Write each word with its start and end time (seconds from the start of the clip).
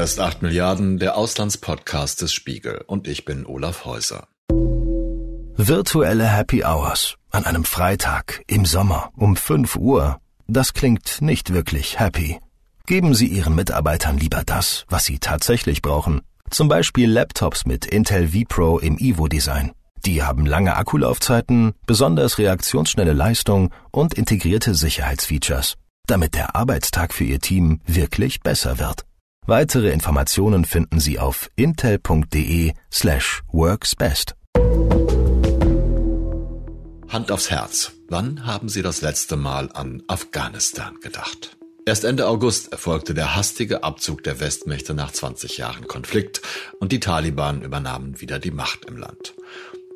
Hier 0.00 0.06
ist 0.06 0.18
8 0.18 0.40
Milliarden, 0.40 0.98
der 0.98 1.14
Auslandspodcast 1.14 2.22
des 2.22 2.32
Spiegel 2.32 2.82
und 2.86 3.06
ich 3.06 3.26
bin 3.26 3.44
Olaf 3.44 3.84
Häuser. 3.84 4.28
Virtuelle 5.58 6.26
Happy 6.26 6.64
Hours 6.64 7.16
an 7.30 7.44
einem 7.44 7.64
Freitag 7.64 8.42
im 8.46 8.64
Sommer 8.64 9.10
um 9.14 9.36
5 9.36 9.76
Uhr. 9.76 10.18
Das 10.46 10.72
klingt 10.72 11.20
nicht 11.20 11.52
wirklich 11.52 12.00
happy. 12.00 12.40
Geben 12.86 13.14
Sie 13.14 13.26
Ihren 13.26 13.54
Mitarbeitern 13.54 14.16
lieber 14.16 14.42
das, 14.46 14.86
was 14.88 15.04
sie 15.04 15.18
tatsächlich 15.18 15.82
brauchen. 15.82 16.22
Zum 16.48 16.68
Beispiel 16.68 17.10
Laptops 17.10 17.66
mit 17.66 17.84
Intel 17.84 18.28
vPro 18.28 18.78
im 18.78 18.96
Evo-Design. 18.96 19.72
Die 20.06 20.22
haben 20.22 20.46
lange 20.46 20.76
Akkulaufzeiten, 20.76 21.74
besonders 21.84 22.38
reaktionsschnelle 22.38 23.12
Leistung 23.12 23.70
und 23.90 24.14
integrierte 24.14 24.74
Sicherheitsfeatures, 24.74 25.76
damit 26.06 26.32
der 26.32 26.56
Arbeitstag 26.56 27.12
für 27.12 27.24
Ihr 27.24 27.40
Team 27.40 27.82
wirklich 27.84 28.40
besser 28.40 28.78
wird. 28.78 29.04
Weitere 29.46 29.90
Informationen 29.90 30.64
finden 30.64 31.00
Sie 31.00 31.18
auf 31.18 31.48
intel.de 31.56 32.72
slash 32.92 33.42
worksbest. 33.52 34.34
Hand 37.08 37.32
aufs 37.32 37.50
Herz. 37.50 37.92
Wann 38.08 38.46
haben 38.46 38.68
Sie 38.68 38.82
das 38.82 39.02
letzte 39.02 39.36
Mal 39.36 39.70
an 39.72 40.02
Afghanistan 40.06 40.94
gedacht? 41.00 41.56
Erst 41.86 42.04
Ende 42.04 42.28
August 42.28 42.70
erfolgte 42.70 43.14
der 43.14 43.34
hastige 43.34 43.82
Abzug 43.82 44.22
der 44.22 44.38
Westmächte 44.38 44.94
nach 44.94 45.10
20 45.10 45.56
Jahren 45.56 45.88
Konflikt 45.88 46.42
und 46.78 46.92
die 46.92 47.00
Taliban 47.00 47.62
übernahmen 47.62 48.20
wieder 48.20 48.38
die 48.38 48.52
Macht 48.52 48.84
im 48.84 48.96
Land. 48.96 49.34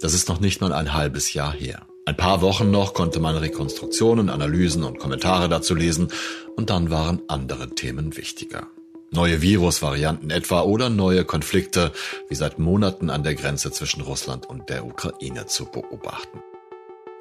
Das 0.01 0.15
ist 0.15 0.29
noch 0.29 0.41
nicht 0.41 0.61
mal 0.61 0.73
ein 0.73 0.95
halbes 0.95 1.34
Jahr 1.34 1.53
her. 1.53 1.87
Ein 2.06 2.17
paar 2.17 2.41
Wochen 2.41 2.70
noch 2.70 2.95
konnte 2.95 3.20
man 3.20 3.37
Rekonstruktionen, 3.37 4.29
Analysen 4.29 4.83
und 4.83 4.98
Kommentare 4.98 5.48
dazu 5.48 5.75
lesen 5.75 6.09
und 6.56 6.70
dann 6.70 6.91
waren 6.91 7.23
andere 7.29 7.70
Themen 7.70 8.17
wichtiger. 8.17 8.67
Neue 9.15 9.41
Virusvarianten 9.41 10.31
etwa 10.31 10.62
oder 10.62 10.91
neue 10.91 11.25
Konflikte 11.25 11.93
wie 12.29 12.34
seit 12.34 12.59
Monaten 12.59 13.11
an 13.11 13.23
der 13.23 13.37
Grenze 13.37 13.70
zwischen 13.70 14.01
Russland 14.01 14.45
und 14.45 14.69
der 14.69 14.84
Ukraine 14.84 15.47
zu 15.47 15.67
beobachten. 15.67 16.41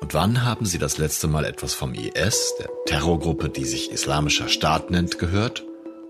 Und 0.02 0.16
wann 0.16 0.44
haben 0.44 0.66
Sie 0.66 0.80
das 0.80 0.98
letzte 0.98 1.28
Mal 1.28 1.46
etwas 1.46 1.76
vom 1.76 1.94
IS, 1.94 2.56
der 2.58 2.68
Terrorgruppe, 2.88 3.50
die 3.50 3.66
sich 3.66 3.92
Islamischer 3.92 4.50
Staat 4.50 4.90
nennt, 4.90 5.20
gehört? 5.20 5.64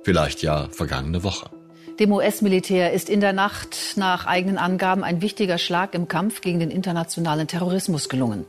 Vielleicht 0.04 0.42
ja 0.42 0.70
vergangene 0.72 1.22
Woche. 1.24 1.50
Dem 2.00 2.12
US-Militär 2.12 2.92
ist 2.92 3.08
in 3.08 3.20
der 3.20 3.34
Nacht 3.34 3.94
nach 3.98 4.26
eigenen 4.26 4.58
Angaben 4.58 5.04
ein 5.04 5.22
wichtiger 5.22 5.60
Schlag 5.60 5.94
im 5.94 6.08
Kampf 6.08 6.42
gegen 6.42 6.60
den 6.60 6.72
internationalen 6.72 7.48
Terrorismus 7.48 8.10
gelungen. 8.10 8.46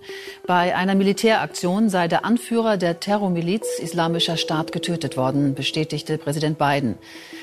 Bei 0.46 0.74
einer 0.74 0.94
Militäraktion 0.94 1.90
sei 1.90 2.08
der 2.08 2.24
Anführer 2.24 2.78
der 2.78 3.00
Terrormiliz 3.00 3.66
Islamischer 3.82 4.38
Staat 4.38 4.72
getötet 4.72 5.18
worden, 5.18 5.54
bestätigte 5.54 6.16
Präsident 6.16 6.56
Biden. 6.56 6.96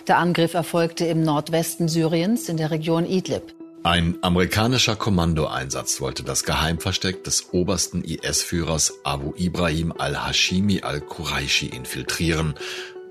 Der 0.07 0.17
Angriff 0.17 0.55
erfolgte 0.55 1.05
im 1.05 1.21
Nordwesten 1.21 1.87
Syriens 1.87 2.49
in 2.49 2.57
der 2.57 2.71
Region 2.71 3.05
Idlib. 3.05 3.53
Ein 3.83 4.19
amerikanischer 4.21 4.95
Kommandoeinsatz 4.95 6.01
wollte 6.01 6.21
das 6.21 6.43
Geheimversteck 6.43 7.23
des 7.23 7.51
obersten 7.51 8.03
IS-Führers 8.03 8.93
Abu 9.03 9.33
Ibrahim 9.37 9.91
al-Hashimi 9.97 10.81
al-Quraishi 10.81 11.65
infiltrieren. 11.65 12.53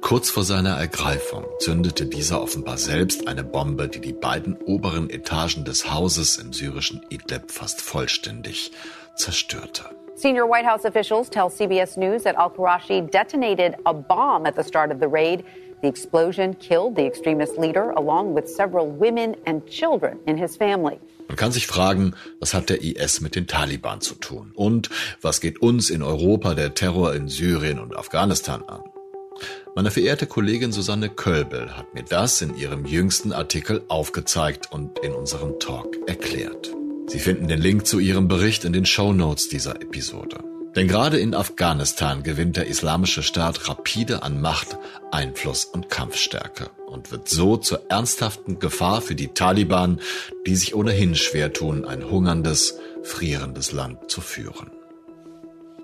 Kurz 0.00 0.30
vor 0.30 0.44
seiner 0.44 0.76
Ergreifung 0.76 1.44
zündete 1.58 2.06
dieser 2.06 2.42
offenbar 2.42 2.78
selbst 2.78 3.28
eine 3.28 3.44
Bombe, 3.44 3.88
die 3.88 4.00
die 4.00 4.12
beiden 4.12 4.56
oberen 4.56 5.10
Etagen 5.10 5.64
des 5.64 5.92
Hauses 5.92 6.38
im 6.38 6.52
syrischen 6.52 7.02
Idlib 7.10 7.50
fast 7.50 7.80
vollständig 7.80 8.72
zerstörte. 9.14 9.84
Senior 10.16 10.48
White 10.48 10.66
House 10.66 10.84
officials 10.84 11.30
tell 11.30 11.48
CBS 11.48 11.96
News 11.96 12.24
that 12.24 12.36
al-Qurashi 12.36 13.10
detonated 13.10 13.74
a 13.84 13.92
bomb 13.92 14.46
at 14.46 14.56
the 14.56 14.64
start 14.64 14.90
of 14.90 15.00
the 15.00 15.06
raid. 15.06 15.44
The 15.82 15.88
explosion 15.88 16.58
killed 16.58 16.96
the 16.96 17.06
extremist 17.06 17.56
leader 17.56 17.90
along 17.92 18.34
with 18.34 18.48
several 18.48 18.86
women 18.86 19.36
and 19.46 19.66
children 19.66 20.18
in 20.26 20.36
his 20.36 20.56
family. 20.56 20.98
Man 21.28 21.36
kann 21.36 21.52
sich 21.52 21.66
fragen, 21.66 22.14
was 22.40 22.52
hat 22.52 22.68
der 22.68 22.82
IS 22.82 23.20
mit 23.20 23.34
den 23.36 23.46
Taliban 23.46 24.00
zu 24.00 24.14
tun? 24.16 24.52
Und 24.54 24.90
was 25.22 25.40
geht 25.40 25.62
uns 25.62 25.88
in 25.88 26.02
Europa 26.02 26.54
der 26.54 26.74
Terror 26.74 27.14
in 27.14 27.28
Syrien 27.28 27.78
und 27.78 27.96
Afghanistan 27.96 28.62
an? 28.66 28.82
Meine 29.76 29.92
verehrte 29.92 30.26
Kollegin 30.26 30.72
Susanne 30.72 31.08
Kölbel 31.08 31.76
hat 31.76 31.94
mir 31.94 32.02
das 32.02 32.42
in 32.42 32.56
ihrem 32.56 32.86
jüngsten 32.86 33.32
Artikel 33.32 33.82
aufgezeigt 33.86 34.72
und 34.72 34.98
in 34.98 35.12
unserem 35.12 35.60
Talk 35.60 35.96
erklärt. 36.08 36.72
Sie 37.06 37.20
finden 37.20 37.46
den 37.46 37.60
Link 37.60 37.86
zu 37.86 38.00
ihrem 38.00 38.26
Bericht 38.26 38.64
in 38.64 38.72
den 38.72 38.84
Show 38.84 39.12
Notes 39.12 39.48
dieser 39.48 39.80
Episode. 39.80 40.42
Denn 40.74 40.88
gerade 40.88 41.20
in 41.20 41.34
Afghanistan 41.34 42.24
gewinnt 42.24 42.56
der 42.56 42.66
Islamische 42.66 43.22
Staat 43.22 43.68
rapide 43.68 44.24
an 44.24 44.40
Macht, 44.40 44.76
Einfluss 45.12 45.64
und 45.64 45.88
Kampfstärke 45.88 46.70
und 46.86 47.12
wird 47.12 47.28
so 47.28 47.56
zur 47.56 47.90
ernsthaften 47.90 48.58
Gefahr 48.58 49.00
für 49.02 49.14
die 49.14 49.28
Taliban, 49.28 50.00
die 50.46 50.56
sich 50.56 50.74
ohnehin 50.74 51.14
schwer 51.14 51.52
tun, 51.52 51.84
ein 51.84 52.10
hungerndes, 52.10 52.76
frierendes 53.02 53.70
Land 53.70 54.10
zu 54.10 54.20
führen. 54.20 54.70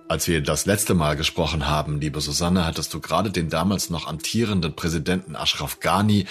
Als 0.08 0.28
wir 0.28 0.40
das 0.40 0.66
letzte 0.66 0.94
Mal 0.94 1.16
gesprochen 1.16 1.66
haben, 1.66 2.00
liebe 2.00 2.20
Susanne, 2.20 2.64
hattest 2.64 2.94
du 2.94 3.00
gerade 3.00 3.30
den 3.30 3.50
damals 3.50 3.90
noch 3.90 4.06
amtierenden 4.06 4.76
Präsidenten 4.76 5.34
Ashraf 5.34 5.80
Ghani 5.80 6.26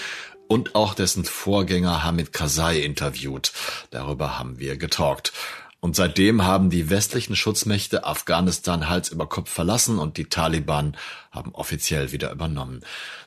und 0.47 0.75
auch 0.75 0.93
dessen 0.93 1.25
Vorgänger 1.25 2.01
Hamid 2.01 2.31
Karzai 2.31 2.79
interviewt. 2.79 3.51
Darüber 3.89 4.39
haben 4.39 4.59
wir 4.59 4.77
getalkt. 4.77 5.33
Und 5.81 5.97
seitdem 5.97 6.45
haben 6.45 6.69
die 6.69 6.89
westlichen 6.89 7.35
Schutzmächte 7.35 8.05
Afghanistan 8.05 8.87
Hals 8.87 9.09
über 9.09 9.27
Kopf 9.27 9.51
verlassen 9.51 9.99
und 9.99 10.15
die 10.15 10.25
Taliban 10.25 10.95
haben 11.31 11.53
offiziell 11.53 12.13
wieder 12.13 12.31
übernommen. 12.31 12.81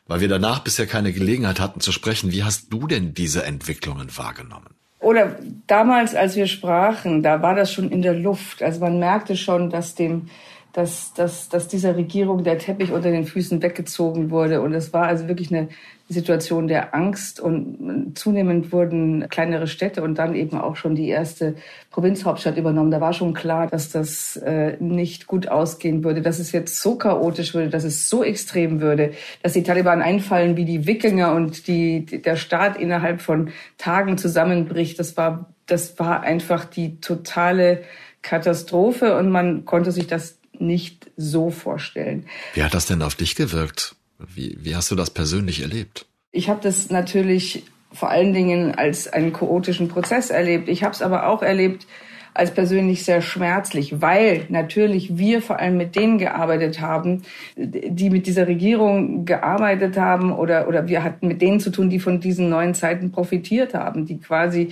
Weil 0.06 0.20
wir 0.20 0.28
danach 0.28 0.60
bisher 0.60 0.86
keine 0.86 1.12
Gelegenheit 1.12 1.60
hatten 1.60 1.80
zu 1.80 1.92
sprechen, 1.92 2.32
wie 2.32 2.42
hast 2.42 2.72
du 2.72 2.86
denn 2.86 3.12
diese 3.12 3.44
Entwicklungen 3.44 4.16
wahrgenommen? 4.16 4.74
Oder 5.00 5.36
damals, 5.66 6.14
als 6.14 6.34
wir 6.34 6.46
sprachen, 6.46 7.22
da 7.22 7.40
war 7.40 7.54
das 7.54 7.72
schon 7.72 7.90
in 7.90 8.02
der 8.02 8.14
Luft. 8.14 8.62
Also 8.62 8.80
man 8.80 8.98
merkte 8.98 9.36
schon, 9.36 9.70
dass 9.70 9.94
dem 9.94 10.28
dass, 10.72 11.14
dass, 11.14 11.48
dass 11.48 11.68
dieser 11.68 11.96
Regierung 11.96 12.44
der 12.44 12.58
Teppich 12.58 12.92
unter 12.92 13.10
den 13.10 13.24
Füßen 13.24 13.62
weggezogen 13.62 14.30
wurde. 14.30 14.60
Und 14.60 14.74
es 14.74 14.92
war 14.92 15.06
also 15.06 15.26
wirklich 15.26 15.50
eine 15.52 15.68
Situation 16.08 16.68
der 16.68 16.94
Angst. 16.94 17.40
Und 17.40 18.12
zunehmend 18.14 18.72
wurden 18.72 19.28
kleinere 19.28 19.66
Städte 19.66 20.02
und 20.02 20.16
dann 20.16 20.34
eben 20.34 20.58
auch 20.58 20.76
schon 20.76 20.94
die 20.94 21.08
erste 21.08 21.54
Provinzhauptstadt 21.90 22.56
übernommen. 22.56 22.90
Da 22.90 23.00
war 23.00 23.12
schon 23.12 23.34
klar, 23.34 23.66
dass 23.66 23.90
das 23.90 24.36
äh, 24.36 24.76
nicht 24.78 25.26
gut 25.26 25.48
ausgehen 25.48 26.04
würde, 26.04 26.22
dass 26.22 26.38
es 26.38 26.52
jetzt 26.52 26.80
so 26.80 26.96
chaotisch 26.96 27.54
würde, 27.54 27.70
dass 27.70 27.84
es 27.84 28.08
so 28.08 28.22
extrem 28.22 28.80
würde, 28.80 29.12
dass 29.42 29.52
die 29.52 29.62
Taliban 29.62 30.02
einfallen 30.02 30.56
wie 30.56 30.64
die 30.64 30.86
Wikinger 30.86 31.34
und 31.34 31.66
die, 31.66 32.04
der 32.04 32.36
Staat 32.36 32.78
innerhalb 32.78 33.20
von 33.20 33.50
Tagen 33.78 34.16
zusammenbricht. 34.16 34.98
Das 34.98 35.16
war, 35.16 35.52
das 35.66 35.98
war 35.98 36.22
einfach 36.22 36.64
die 36.64 37.00
totale 37.00 37.82
Katastrophe 38.22 39.16
und 39.16 39.30
man 39.30 39.64
konnte 39.64 39.92
sich 39.92 40.06
das 40.06 40.37
nicht 40.60 41.10
so 41.16 41.50
vorstellen. 41.50 42.26
Wie 42.54 42.62
hat 42.62 42.74
das 42.74 42.86
denn 42.86 43.02
auf 43.02 43.14
dich 43.14 43.34
gewirkt? 43.34 43.94
Wie, 44.18 44.58
wie 44.60 44.74
hast 44.74 44.90
du 44.90 44.94
das 44.94 45.10
persönlich 45.10 45.62
erlebt? 45.62 46.06
Ich 46.32 46.48
habe 46.48 46.60
das 46.62 46.90
natürlich 46.90 47.64
vor 47.92 48.10
allen 48.10 48.32
Dingen 48.32 48.74
als 48.74 49.10
einen 49.10 49.32
chaotischen 49.32 49.88
Prozess 49.88 50.30
erlebt. 50.30 50.68
Ich 50.68 50.82
habe 50.82 50.92
es 50.92 51.02
aber 51.02 51.28
auch 51.28 51.42
erlebt 51.42 51.86
als 52.34 52.52
persönlich 52.52 53.04
sehr 53.04 53.20
schmerzlich, 53.20 54.00
weil 54.00 54.46
natürlich 54.48 55.18
wir 55.18 55.42
vor 55.42 55.58
allem 55.58 55.76
mit 55.76 55.96
denen 55.96 56.18
gearbeitet 56.18 56.80
haben, 56.80 57.22
die 57.56 58.10
mit 58.10 58.26
dieser 58.26 58.46
Regierung 58.46 59.24
gearbeitet 59.24 59.96
haben 59.96 60.32
oder, 60.32 60.68
oder 60.68 60.86
wir 60.86 61.02
hatten 61.02 61.26
mit 61.26 61.42
denen 61.42 61.58
zu 61.58 61.70
tun, 61.70 61.90
die 61.90 61.98
von 61.98 62.20
diesen 62.20 62.48
neuen 62.48 62.74
Zeiten 62.74 63.10
profitiert 63.10 63.74
haben, 63.74 64.06
die 64.06 64.20
quasi 64.20 64.68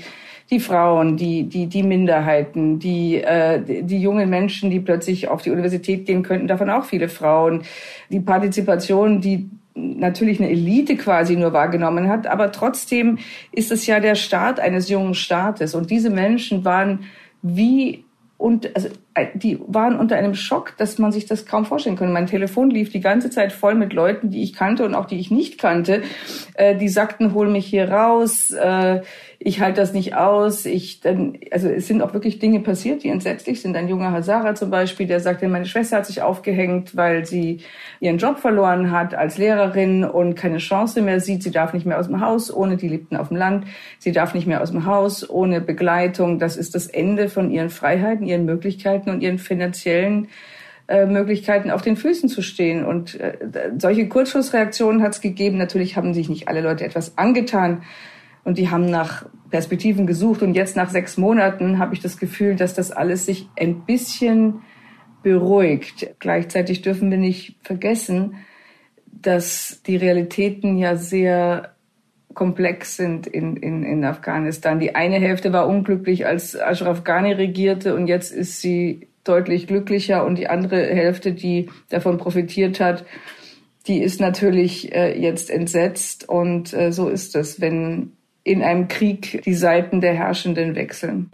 die 0.50 0.60
Frauen, 0.60 1.16
die, 1.16 1.44
die, 1.44 1.66
die 1.66 1.82
Minderheiten, 1.82 2.78
die, 2.78 3.16
äh, 3.16 3.60
die 3.82 4.00
jungen 4.00 4.30
Menschen, 4.30 4.70
die 4.70 4.80
plötzlich 4.80 5.28
auf 5.28 5.42
die 5.42 5.50
Universität 5.50 6.06
gehen 6.06 6.22
könnten, 6.22 6.46
davon 6.46 6.70
auch 6.70 6.84
viele 6.84 7.08
Frauen, 7.08 7.62
die 8.10 8.20
Partizipation, 8.20 9.20
die 9.20 9.50
natürlich 9.74 10.40
eine 10.40 10.50
Elite 10.50 10.96
quasi 10.96 11.36
nur 11.36 11.52
wahrgenommen 11.52 12.08
hat, 12.08 12.26
aber 12.26 12.52
trotzdem 12.52 13.18
ist 13.52 13.70
es 13.72 13.86
ja 13.86 14.00
der 14.00 14.14
Start 14.14 14.58
eines 14.58 14.88
jungen 14.88 15.14
Staates. 15.14 15.74
Und 15.74 15.90
diese 15.90 16.10
Menschen 16.10 16.64
waren 16.64 17.04
wie 17.42 18.04
und 18.38 18.74
also 18.74 18.88
die 19.34 19.58
waren 19.66 19.98
unter 19.98 20.16
einem 20.16 20.34
Schock, 20.34 20.76
dass 20.76 20.98
man 20.98 21.12
sich 21.12 21.26
das 21.26 21.46
kaum 21.46 21.64
vorstellen 21.64 21.96
konnte. 21.96 22.12
Mein 22.12 22.26
Telefon 22.26 22.70
lief 22.70 22.90
die 22.90 23.00
ganze 23.00 23.30
Zeit 23.30 23.52
voll 23.52 23.74
mit 23.74 23.92
Leuten, 23.92 24.30
die 24.30 24.42
ich 24.42 24.52
kannte 24.54 24.84
und 24.84 24.94
auch 24.94 25.06
die 25.06 25.18
ich 25.18 25.30
nicht 25.30 25.58
kannte. 25.58 26.02
Äh, 26.54 26.76
die 26.76 26.88
sagten, 26.88 27.34
hol 27.34 27.48
mich 27.48 27.66
hier 27.66 27.90
raus, 27.90 28.50
äh, 28.50 29.00
ich 29.38 29.60
halte 29.60 29.80
das 29.80 29.92
nicht 29.92 30.16
aus. 30.16 30.66
Ich 30.66 31.00
dann, 31.00 31.38
also 31.50 31.68
es 31.68 31.86
sind 31.86 32.02
auch 32.02 32.14
wirklich 32.14 32.38
Dinge 32.38 32.60
passiert, 32.60 33.04
die 33.04 33.08
entsetzlich 33.08 33.60
sind. 33.60 33.76
Ein 33.76 33.88
junger 33.88 34.12
Hazara 34.12 34.54
zum 34.54 34.70
Beispiel, 34.70 35.06
der 35.06 35.20
sagte, 35.20 35.48
meine 35.48 35.66
Schwester 35.66 35.98
hat 35.98 36.06
sich 36.06 36.22
aufgehängt, 36.22 36.96
weil 36.96 37.26
sie 37.26 37.60
ihren 38.00 38.18
Job 38.18 38.38
verloren 38.38 38.90
hat 38.90 39.14
als 39.14 39.38
Lehrerin 39.38 40.04
und 40.04 40.34
keine 40.34 40.58
Chance 40.58 41.02
mehr 41.02 41.20
sieht. 41.20 41.42
Sie 41.42 41.50
darf 41.50 41.74
nicht 41.74 41.86
mehr 41.86 41.98
aus 41.98 42.06
dem 42.06 42.20
Haus, 42.20 42.52
ohne 42.52 42.76
die 42.76 42.88
lebten 42.88 43.16
auf 43.16 43.28
dem 43.28 43.36
Land. 43.36 43.66
Sie 43.98 44.12
darf 44.12 44.34
nicht 44.34 44.46
mehr 44.46 44.62
aus 44.62 44.70
dem 44.70 44.86
Haus, 44.86 45.28
ohne 45.28 45.60
Begleitung. 45.60 46.38
Das 46.38 46.56
ist 46.56 46.74
das 46.74 46.86
Ende 46.86 47.28
von 47.28 47.50
ihren 47.50 47.70
Freiheiten, 47.70 48.26
ihren 48.26 48.46
Möglichkeiten 48.46 49.05
und 49.10 49.22
ihren 49.22 49.38
finanziellen 49.38 50.28
äh, 50.88 51.06
Möglichkeiten 51.06 51.70
auf 51.70 51.82
den 51.82 51.96
Füßen 51.96 52.28
zu 52.28 52.42
stehen. 52.42 52.84
Und 52.84 53.18
äh, 53.18 53.36
solche 53.78 54.08
Kurzschlussreaktionen 54.08 55.02
hat 55.02 55.14
es 55.14 55.20
gegeben. 55.20 55.58
Natürlich 55.58 55.96
haben 55.96 56.14
sich 56.14 56.28
nicht 56.28 56.48
alle 56.48 56.60
Leute 56.60 56.84
etwas 56.84 57.18
angetan 57.18 57.82
und 58.44 58.58
die 58.58 58.70
haben 58.70 58.86
nach 58.86 59.26
Perspektiven 59.50 60.06
gesucht. 60.06 60.42
Und 60.42 60.54
jetzt 60.54 60.76
nach 60.76 60.90
sechs 60.90 61.16
Monaten 61.16 61.78
habe 61.78 61.94
ich 61.94 62.00
das 62.00 62.18
Gefühl, 62.18 62.56
dass 62.56 62.74
das 62.74 62.92
alles 62.92 63.26
sich 63.26 63.48
ein 63.56 63.80
bisschen 63.80 64.62
beruhigt. 65.22 66.14
Gleichzeitig 66.20 66.82
dürfen 66.82 67.10
wir 67.10 67.18
nicht 67.18 67.56
vergessen, 67.62 68.36
dass 69.06 69.82
die 69.86 69.96
Realitäten 69.96 70.78
ja 70.78 70.94
sehr 70.96 71.75
komplex 72.36 72.96
sind 72.96 73.26
in, 73.26 73.56
in, 73.56 73.82
in 73.82 74.04
Afghanistan. 74.04 74.78
Die 74.78 74.94
eine 74.94 75.16
Hälfte 75.16 75.52
war 75.52 75.66
unglücklich, 75.66 76.26
als 76.26 76.54
Ashraf 76.54 77.02
Ghani 77.02 77.32
regierte 77.32 77.96
und 77.96 78.06
jetzt 78.06 78.30
ist 78.30 78.60
sie 78.60 79.08
deutlich 79.24 79.66
glücklicher 79.66 80.24
und 80.24 80.36
die 80.36 80.46
andere 80.46 80.76
Hälfte, 80.76 81.32
die 81.32 81.68
davon 81.88 82.18
profitiert 82.18 82.78
hat, 82.78 83.04
die 83.88 83.98
ist 84.02 84.20
natürlich 84.20 84.94
äh, 84.94 85.18
jetzt 85.18 85.50
entsetzt 85.50 86.28
und 86.28 86.72
äh, 86.74 86.92
so 86.92 87.08
ist 87.08 87.34
es, 87.34 87.60
wenn 87.60 88.12
in 88.44 88.62
einem 88.62 88.86
Krieg 88.86 89.42
die 89.44 89.54
Seiten 89.54 90.00
der 90.00 90.14
Herrschenden 90.14 90.76
wechseln. 90.76 91.30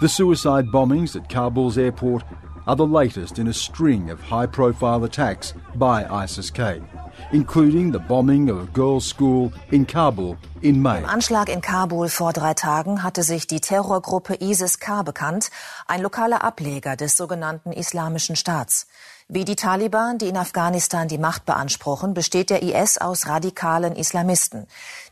The 0.00 0.08
suicide 0.08 0.68
bombings 0.70 1.16
at 1.16 1.28
Kabul's 1.28 1.76
airport 1.76 2.24
are 2.66 2.76
the 2.76 2.86
latest 2.86 3.38
in 3.38 3.48
a 3.48 3.52
string 3.52 4.10
of 4.10 4.20
high-profile 4.20 5.04
attacks 5.04 5.54
by 5.74 6.04
ISIS-K 6.04 6.82
including 7.30 7.92
the 7.92 7.98
bombing 7.98 8.50
of 8.50 8.58
a 8.58 8.66
girls' 8.72 9.06
school 9.06 9.52
in 9.70 9.86
Kabul 9.86 10.36
in 10.60 10.80
May. 10.80 10.98
Im 10.98 11.06
Anschlag 11.06 11.48
in 11.48 11.60
Kabul 11.60 12.08
vor 12.08 12.32
drei 12.32 12.54
Tagen 12.54 13.02
hatte 13.02 13.22
sich 13.22 13.46
die 13.46 13.60
Terrorgruppe 13.60 14.36
ISIS-K 14.40 15.02
bekannt, 15.02 15.50
ein 15.86 16.02
lokaler 16.02 16.44
Ableger 16.44 16.96
des 16.96 17.16
sogenannten 17.16 17.72
Islamischen 17.72 18.36
Staats. 18.36 18.86
Wie 19.28 19.44
die 19.44 19.56
Taliban, 19.56 20.18
die 20.18 20.28
in 20.28 20.36
Afghanistan 20.36 21.08
die 21.08 21.18
Macht 21.18 21.46
beanspruchen, 21.46 22.12
besteht 22.12 22.50
der 22.50 22.62
IS 22.62 22.98
aus 22.98 23.26
radikalen 23.26 23.96
Islamisten. 23.96 24.66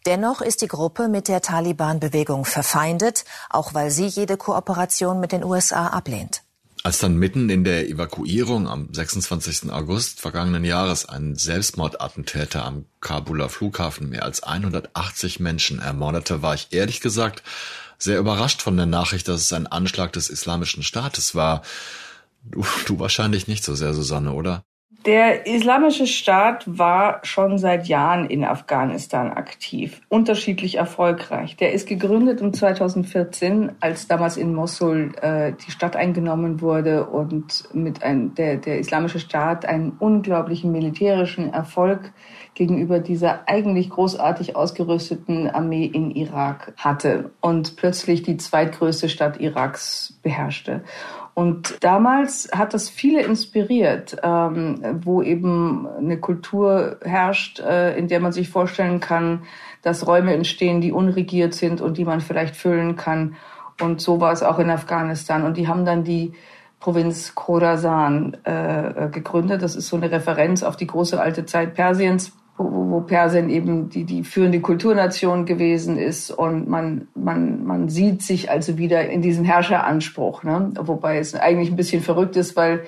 Dennoch 0.04 0.40
ist 0.40 0.62
die 0.62 0.68
Gruppe 0.68 1.08
mit 1.08 1.28
der 1.28 1.40
Taliban-Bewegung 1.40 2.44
verfeindet, 2.44 3.24
auch 3.48 3.72
weil 3.72 3.90
sie 3.90 4.06
jede 4.06 4.36
Kooperation 4.36 5.20
mit 5.20 5.32
den 5.32 5.44
USA 5.44 5.88
ablehnt. 5.88 6.42
Als 6.82 6.98
dann 6.98 7.16
mitten 7.16 7.50
in 7.50 7.62
der 7.62 7.88
Evakuierung 7.90 8.66
am 8.66 8.92
26. 8.92 9.70
August 9.70 10.20
vergangenen 10.20 10.64
Jahres 10.64 11.06
ein 11.06 11.36
Selbstmordattentäter 11.36 12.64
am 12.64 12.86
Kabuler 13.00 13.50
Flughafen 13.50 14.08
mehr 14.08 14.24
als 14.24 14.42
180 14.42 15.40
Menschen 15.40 15.78
ermordete, 15.78 16.40
war 16.40 16.54
ich 16.54 16.68
ehrlich 16.70 17.02
gesagt 17.02 17.42
sehr 17.98 18.18
überrascht 18.18 18.62
von 18.62 18.78
der 18.78 18.86
Nachricht, 18.86 19.28
dass 19.28 19.42
es 19.42 19.52
ein 19.52 19.66
Anschlag 19.66 20.14
des 20.14 20.30
Islamischen 20.30 20.82
Staates 20.82 21.34
war. 21.34 21.62
Du, 22.44 22.64
du 22.86 22.98
wahrscheinlich 22.98 23.46
nicht 23.46 23.62
so 23.62 23.74
sehr, 23.74 23.92
Susanne, 23.92 24.32
oder? 24.32 24.64
Der 25.06 25.46
Islamische 25.46 26.06
Staat 26.06 26.64
war 26.66 27.20
schon 27.22 27.56
seit 27.56 27.88
Jahren 27.88 28.26
in 28.26 28.44
Afghanistan 28.44 29.30
aktiv, 29.30 30.02
unterschiedlich 30.10 30.74
erfolgreich. 30.74 31.56
Der 31.56 31.72
ist 31.72 31.88
gegründet 31.88 32.42
um 32.42 32.52
2014, 32.52 33.72
als 33.80 34.08
damals 34.08 34.36
in 34.36 34.54
Mosul 34.54 35.14
äh, 35.22 35.52
die 35.52 35.70
Stadt 35.70 35.96
eingenommen 35.96 36.60
wurde 36.60 37.06
und 37.06 37.64
mit 37.72 38.02
ein, 38.02 38.34
der, 38.34 38.58
der 38.58 38.78
Islamische 38.78 39.20
Staat 39.20 39.64
einen 39.64 39.92
unglaublichen 39.92 40.70
militärischen 40.70 41.50
Erfolg 41.50 42.12
gegenüber 42.52 42.98
dieser 42.98 43.48
eigentlich 43.48 43.88
großartig 43.88 44.54
ausgerüsteten 44.54 45.48
Armee 45.48 45.86
in 45.86 46.10
Irak 46.10 46.74
hatte 46.76 47.30
und 47.40 47.76
plötzlich 47.76 48.22
die 48.22 48.36
zweitgrößte 48.36 49.08
Stadt 49.08 49.40
Iraks 49.40 50.18
beherrschte. 50.22 50.82
Und 51.34 51.82
damals 51.82 52.50
hat 52.52 52.74
das 52.74 52.88
viele 52.88 53.22
inspiriert, 53.22 54.16
ähm, 54.22 55.00
wo 55.04 55.22
eben 55.22 55.86
eine 55.86 56.18
Kultur 56.18 56.98
herrscht, 57.02 57.60
äh, 57.60 57.96
in 57.96 58.08
der 58.08 58.20
man 58.20 58.32
sich 58.32 58.50
vorstellen 58.50 59.00
kann, 59.00 59.42
dass 59.82 60.06
Räume 60.06 60.34
entstehen, 60.34 60.80
die 60.80 60.92
unregiert 60.92 61.54
sind 61.54 61.80
und 61.80 61.98
die 61.98 62.04
man 62.04 62.20
vielleicht 62.20 62.56
füllen 62.56 62.96
kann. 62.96 63.36
Und 63.80 64.00
so 64.00 64.20
war 64.20 64.32
es 64.32 64.42
auch 64.42 64.58
in 64.58 64.70
Afghanistan. 64.70 65.44
Und 65.44 65.56
die 65.56 65.68
haben 65.68 65.84
dann 65.84 66.04
die 66.04 66.32
Provinz 66.80 67.34
Khorasan 67.34 68.36
äh, 68.44 69.08
gegründet. 69.10 69.62
Das 69.62 69.76
ist 69.76 69.88
so 69.88 69.96
eine 69.96 70.10
Referenz 70.10 70.62
auf 70.62 70.76
die 70.76 70.86
große 70.86 71.20
alte 71.20 71.46
Zeit 71.46 71.74
Persiens 71.74 72.32
wo, 72.60 72.90
wo 72.90 73.00
Persien 73.00 73.48
eben 73.48 73.88
die, 73.88 74.04
die 74.04 74.22
führende 74.22 74.60
Kulturnation 74.60 75.46
gewesen 75.46 75.98
ist 75.98 76.30
und 76.30 76.68
man, 76.68 77.08
man, 77.14 77.64
man 77.64 77.88
sieht 77.88 78.22
sich 78.22 78.50
also 78.50 78.76
wieder 78.76 79.08
in 79.08 79.22
diesem 79.22 79.44
Herrscheranspruch, 79.44 80.42
ne? 80.42 80.70
wobei 80.78 81.18
es 81.18 81.34
eigentlich 81.34 81.70
ein 81.70 81.76
bisschen 81.76 82.02
verrückt 82.02 82.36
ist, 82.36 82.56
weil 82.56 82.84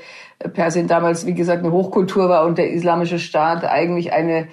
Persien 0.53 0.89
damals, 0.89 1.27
wie 1.27 1.35
gesagt, 1.35 1.65
eine 1.65 1.73
Hochkultur 1.73 2.29
war 2.29 2.45
und 2.45 2.59
der 2.59 2.71
islamische 2.71 3.19
Staat 3.19 3.65
eigentlich 3.65 4.13
eine 4.13 4.49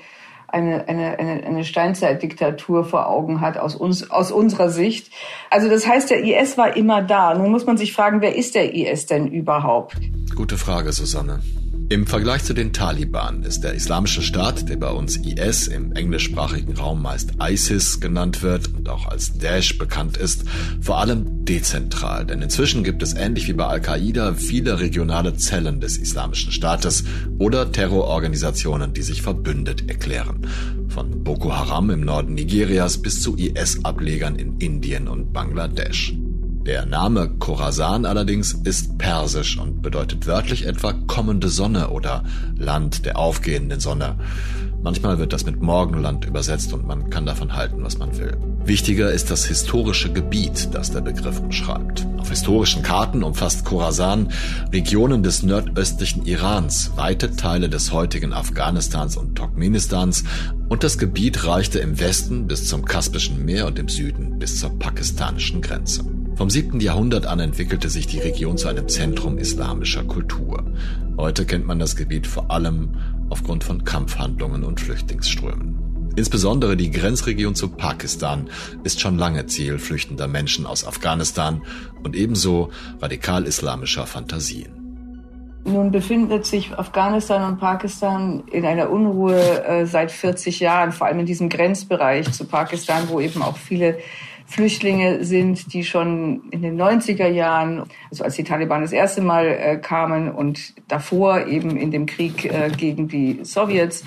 eine, 0.52 0.88
eine, 0.88 1.20
eine, 1.20 1.44
eine 1.44 1.64
Steinzeitdiktatur 1.64 2.84
vor 2.84 3.08
Augen 3.08 3.40
hat 3.40 3.60
aus 3.60 3.76
uns, 3.76 4.10
aus 4.10 4.32
unserer 4.32 4.70
Sicht. 4.70 5.12
Also 5.52 5.70
das 5.70 5.88
heißt, 5.88 6.10
der 6.10 6.24
IS 6.24 6.58
war 6.58 6.76
immer 6.76 7.04
da. 7.04 7.36
Nun 7.36 7.52
muss 7.52 7.68
man 7.68 7.78
sich 7.78 7.94
fragen, 7.94 8.22
wer 8.22 8.36
ist 8.36 8.56
der 8.56 8.74
IS 8.74 9.06
denn 9.06 9.28
überhaupt? 9.28 9.96
Gute 10.36 10.58
Frage, 10.58 10.92
Susanne. 10.92 11.40
Im 11.92 12.06
Vergleich 12.06 12.44
zu 12.44 12.54
den 12.54 12.72
Taliban 12.72 13.42
ist 13.42 13.62
der 13.62 13.74
Islamische 13.74 14.22
Staat, 14.22 14.70
der 14.70 14.78
bei 14.78 14.92
uns 14.92 15.18
IS 15.18 15.66
im 15.66 15.92
englischsprachigen 15.94 16.78
Raum 16.78 17.02
meist 17.02 17.32
ISIS 17.42 18.00
genannt 18.00 18.44
wird 18.44 18.76
und 18.76 18.88
auch 18.90 19.08
als 19.08 19.40
Daesh 19.40 19.80
bekannt 19.80 20.16
ist, 20.16 20.44
vor 20.80 21.00
allem 21.00 21.46
dezentral. 21.46 22.28
Denn 22.28 22.44
inzwischen 22.44 22.84
gibt 22.84 23.02
es 23.02 23.16
ähnlich 23.16 23.48
wie 23.48 23.54
bei 23.54 23.66
Al-Qaida 23.66 24.36
viele 24.36 24.80
regionale 24.80 25.36
Zellen 25.38 25.82
des 25.82 25.98
Islamischen 25.98 26.52
Staates 26.52 27.06
oder 27.40 27.72
Terrororganisationen, 27.72 28.94
die 28.94 29.02
sich 29.02 29.24
verbündet 29.24 29.90
erklären. 29.90 30.46
Von 30.90 31.24
Boko 31.24 31.54
Haram 31.54 31.90
im 31.90 32.02
Norden 32.02 32.36
Nigerias 32.36 33.02
bis 33.02 33.20
zu 33.20 33.36
IS-Ablegern 33.36 34.36
in 34.36 34.60
Indien 34.60 35.08
und 35.08 35.34
Bangladesch. 35.34 36.14
Der 36.66 36.86
Name 36.86 37.30
Khorasan 37.40 38.06
allerdings 38.06 38.52
ist 38.52 38.98
persisch 38.98 39.58
und 39.58 39.82
bedeutet 39.82 40.28
wörtlich 40.28 40.66
etwa 40.66 40.94
kommende 40.94 41.48
Sonne 41.48 41.90
oder 41.90 42.24
Land 42.58 43.06
der 43.06 43.18
aufgehenden 43.18 43.80
Sonne. 43.80 44.18
Manchmal 44.82 45.20
wird 45.20 45.34
das 45.34 45.46
mit 45.46 45.62
Morgenland 45.62 46.26
übersetzt 46.26 46.72
und 46.74 46.88
man 46.88 47.10
kann 47.10 47.26
davon 47.26 47.54
halten, 47.54 47.84
was 47.84 47.98
man 47.98 48.18
will. 48.18 48.38
Wichtiger 48.64 49.12
ist 49.12 49.32
das 49.32 49.46
historische 49.46 50.12
Gebiet, 50.12 50.70
das 50.74 50.92
der 50.92 51.02
Begriff 51.02 51.40
umschreibt. 51.40 52.06
Auf 52.18 52.30
historischen 52.30 52.84
Karten 52.84 53.24
umfasst 53.24 53.66
Khorasan 53.66 54.32
Regionen 54.72 55.24
des 55.24 55.44
nordöstlichen 55.44 56.26
Irans, 56.26 56.92
weite 56.96 57.36
Teile 57.36 57.70
des 57.70 57.92
heutigen 57.92 58.32
Afghanistans 58.32 59.18
und 59.18 59.36
Turkmenistans 59.36 60.24
und 60.68 60.84
das 60.84 60.98
Gebiet 60.98 61.46
reichte 61.46 61.80
im 61.80 62.00
Westen 62.00 62.48
bis 62.48 62.68
zum 62.68 62.86
Kaspischen 62.86 63.44
Meer 63.44 63.66
und 63.68 63.80
im 63.80 63.90
Süden 63.90 64.40
bis 64.40 64.60
zur 64.60 64.78
pakistanischen 64.78 65.62
Grenze. 65.62 66.06
Vom 66.40 66.50
7. 66.50 66.80
Jahrhundert 66.80 67.26
an 67.26 67.42
entwickelte 67.42 67.90
sich 67.90 68.08
die 68.08 68.20
Region 68.20 68.58
zu 68.58 68.70
einem 68.70 68.88
Zentrum 68.88 69.38
islamischer 69.38 70.06
Kultur. 70.06 70.64
Heute 71.18 71.46
kennt 71.46 71.68
man 71.68 71.80
das 71.80 71.98
Gebiet 71.98 72.28
vor 72.28 72.50
allem 72.50 72.96
aufgrund 73.30 73.66
von 73.66 73.84
Kampfhandlungen 73.84 74.64
und 74.64 74.80
Flüchtlingsströmen. 74.80 76.14
Insbesondere 76.16 76.78
die 76.78 76.92
Grenzregion 76.92 77.56
zu 77.56 77.68
Pakistan 77.68 78.50
ist 78.86 79.02
schon 79.02 79.18
lange 79.18 79.48
Ziel 79.48 79.80
flüchtender 79.80 80.30
Menschen 80.30 80.66
aus 80.66 80.88
Afghanistan 80.88 81.62
und 82.04 82.16
ebenso 82.16 82.70
radikal-islamischer 83.02 84.08
Fantasien. 84.08 84.80
Nun 85.66 85.92
befindet 85.92 86.46
sich 86.46 86.72
Afghanistan 86.74 87.52
und 87.52 87.60
Pakistan 87.60 88.44
in 88.50 88.66
einer 88.66 88.90
Unruhe 88.90 89.66
äh, 89.66 89.86
seit 89.86 90.10
40 90.10 90.62
Jahren, 90.62 90.94
vor 90.94 91.08
allem 91.08 91.20
in 91.20 91.26
diesem 91.26 91.50
Grenzbereich 91.50 92.32
zu 92.32 92.46
Pakistan, 92.46 93.10
wo 93.10 93.20
eben 93.20 93.42
auch 93.42 93.58
viele 93.58 93.98
Flüchtlinge 94.50 95.24
sind, 95.24 95.74
die 95.74 95.84
schon 95.84 96.50
in 96.50 96.64
den 96.64 96.82
90er 96.82 97.28
Jahren, 97.28 97.84
also 98.10 98.24
als 98.24 98.36
die 98.36 98.44
Taliban 98.44 98.82
das 98.82 98.92
erste 98.92 99.22
Mal 99.22 99.46
äh, 99.46 99.78
kamen 99.78 100.32
und 100.32 100.74
davor 100.88 101.46
eben 101.46 101.78
in 101.78 101.92
dem 101.92 102.08
Krieg 102.08 102.46
äh, 102.46 102.72
gegen 102.76 103.08
die 103.08 103.42
Sowjets 103.44 104.04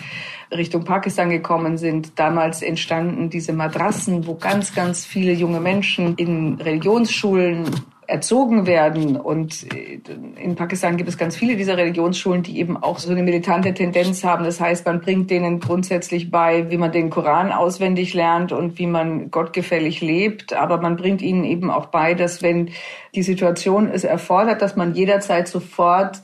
Richtung 0.50 0.84
Pakistan 0.84 1.30
gekommen 1.30 1.78
sind. 1.78 2.18
Damals 2.18 2.60
entstanden 2.60 3.30
diese 3.30 3.52
Madrassen, 3.52 4.26
wo 4.26 4.34
ganz, 4.34 4.74
ganz 4.74 5.06
viele 5.06 5.32
junge 5.32 5.60
Menschen 5.60 6.16
in 6.16 6.60
Religionsschulen 6.60 7.64
erzogen 8.12 8.66
werden. 8.66 9.16
Und 9.16 9.66
äh, 9.74 10.00
in 10.40 10.54
Pakistan 10.54 10.96
gibt 10.96 11.08
es 11.08 11.16
ganz 11.16 11.36
viele 11.36 11.56
dieser 11.56 11.76
Religionsschulen, 11.76 12.42
die 12.42 12.58
eben 12.58 12.76
auch 12.76 12.98
so 12.98 13.10
eine 13.10 13.22
militante 13.22 13.72
Tendenz 13.74 14.22
haben. 14.22 14.44
Das 14.44 14.60
heißt, 14.60 14.84
man 14.86 15.00
bringt 15.00 15.30
denen 15.30 15.60
grundsätzlich 15.60 16.30
bei, 16.30 16.70
wie 16.70 16.76
man 16.76 16.92
den 16.92 17.10
Koran 17.10 17.50
auswendig 17.50 18.14
lernt 18.14 18.52
und 18.52 18.78
wie 18.78 18.86
man 18.86 19.30
gottgefällig 19.30 20.00
lebt. 20.00 20.52
Aber 20.52 20.80
man 20.80 20.96
bringt 20.96 21.22
ihnen 21.22 21.44
eben 21.44 21.70
auch 21.70 21.86
bei, 21.86 22.14
dass 22.14 22.42
wenn 22.42 22.70
die 23.14 23.22
Situation 23.22 23.88
es 23.88 24.04
erfordert, 24.04 24.62
dass 24.62 24.76
man 24.76 24.94
jederzeit 24.94 25.48
sofort 25.48 26.22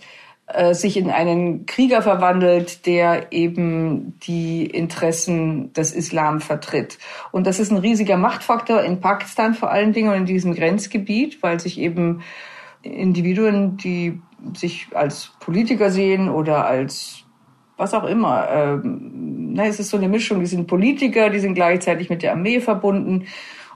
sich 0.72 0.96
in 0.96 1.10
einen 1.10 1.66
Krieger 1.66 2.00
verwandelt, 2.00 2.86
der 2.86 3.32
eben 3.32 4.18
die 4.20 4.64
Interessen 4.64 5.72
des 5.74 5.92
Islam 5.92 6.40
vertritt. 6.40 6.98
Und 7.32 7.46
das 7.46 7.60
ist 7.60 7.70
ein 7.70 7.76
riesiger 7.78 8.16
Machtfaktor 8.16 8.82
in 8.82 9.00
Pakistan 9.00 9.54
vor 9.54 9.70
allen 9.70 9.92
Dingen 9.92 10.10
und 10.10 10.16
in 10.16 10.26
diesem 10.26 10.54
Grenzgebiet, 10.54 11.42
weil 11.42 11.60
sich 11.60 11.78
eben 11.78 12.22
Individuen, 12.82 13.76
die 13.76 14.20
sich 14.54 14.86
als 14.94 15.32
Politiker 15.40 15.90
sehen 15.90 16.28
oder 16.30 16.66
als 16.66 17.24
was 17.76 17.94
auch 17.94 18.04
immer. 18.04 18.48
Ähm, 18.50 19.52
na, 19.52 19.66
es 19.66 19.80
ist 19.80 19.90
so 19.90 19.96
eine 19.96 20.08
Mischung. 20.08 20.40
Die 20.40 20.46
sind 20.46 20.66
Politiker, 20.66 21.30
die 21.30 21.40
sind 21.40 21.54
gleichzeitig 21.54 22.10
mit 22.10 22.22
der 22.22 22.32
Armee 22.32 22.60
verbunden 22.60 23.26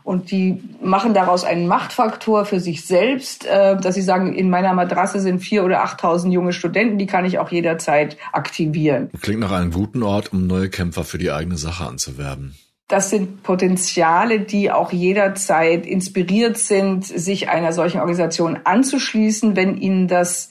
und 0.04 0.30
die 0.30 0.62
machen 0.82 1.14
daraus 1.14 1.44
einen 1.44 1.66
Machtfaktor 1.66 2.44
für 2.44 2.60
sich 2.60 2.84
selbst, 2.84 3.46
äh, 3.46 3.76
dass 3.76 3.94
sie 3.94 4.02
sagen, 4.02 4.34
in 4.34 4.50
meiner 4.50 4.74
Madrasse 4.74 5.20
sind 5.20 5.40
vier 5.40 5.64
oder 5.64 5.82
achttausend 5.84 6.32
junge 6.32 6.52
Studenten, 6.52 6.98
die 6.98 7.06
kann 7.06 7.24
ich 7.24 7.38
auch 7.38 7.50
jederzeit 7.50 8.16
aktivieren. 8.32 9.10
Klingt 9.20 9.40
nach 9.40 9.52
einem 9.52 9.70
guten 9.70 10.02
Ort, 10.02 10.32
um 10.32 10.46
neue 10.46 10.68
Kämpfer 10.68 11.04
für 11.04 11.18
die 11.18 11.30
eigene 11.30 11.56
Sache 11.56 11.86
anzuwerben. 11.86 12.54
Das 12.88 13.08
sind 13.08 13.42
Potenziale, 13.42 14.40
die 14.40 14.70
auch 14.70 14.92
jederzeit 14.92 15.86
inspiriert 15.86 16.58
sind, 16.58 17.06
sich 17.06 17.48
einer 17.48 17.72
solchen 17.72 18.00
Organisation 18.00 18.58
anzuschließen, 18.64 19.56
wenn 19.56 19.78
ihnen 19.78 20.08
das 20.08 20.50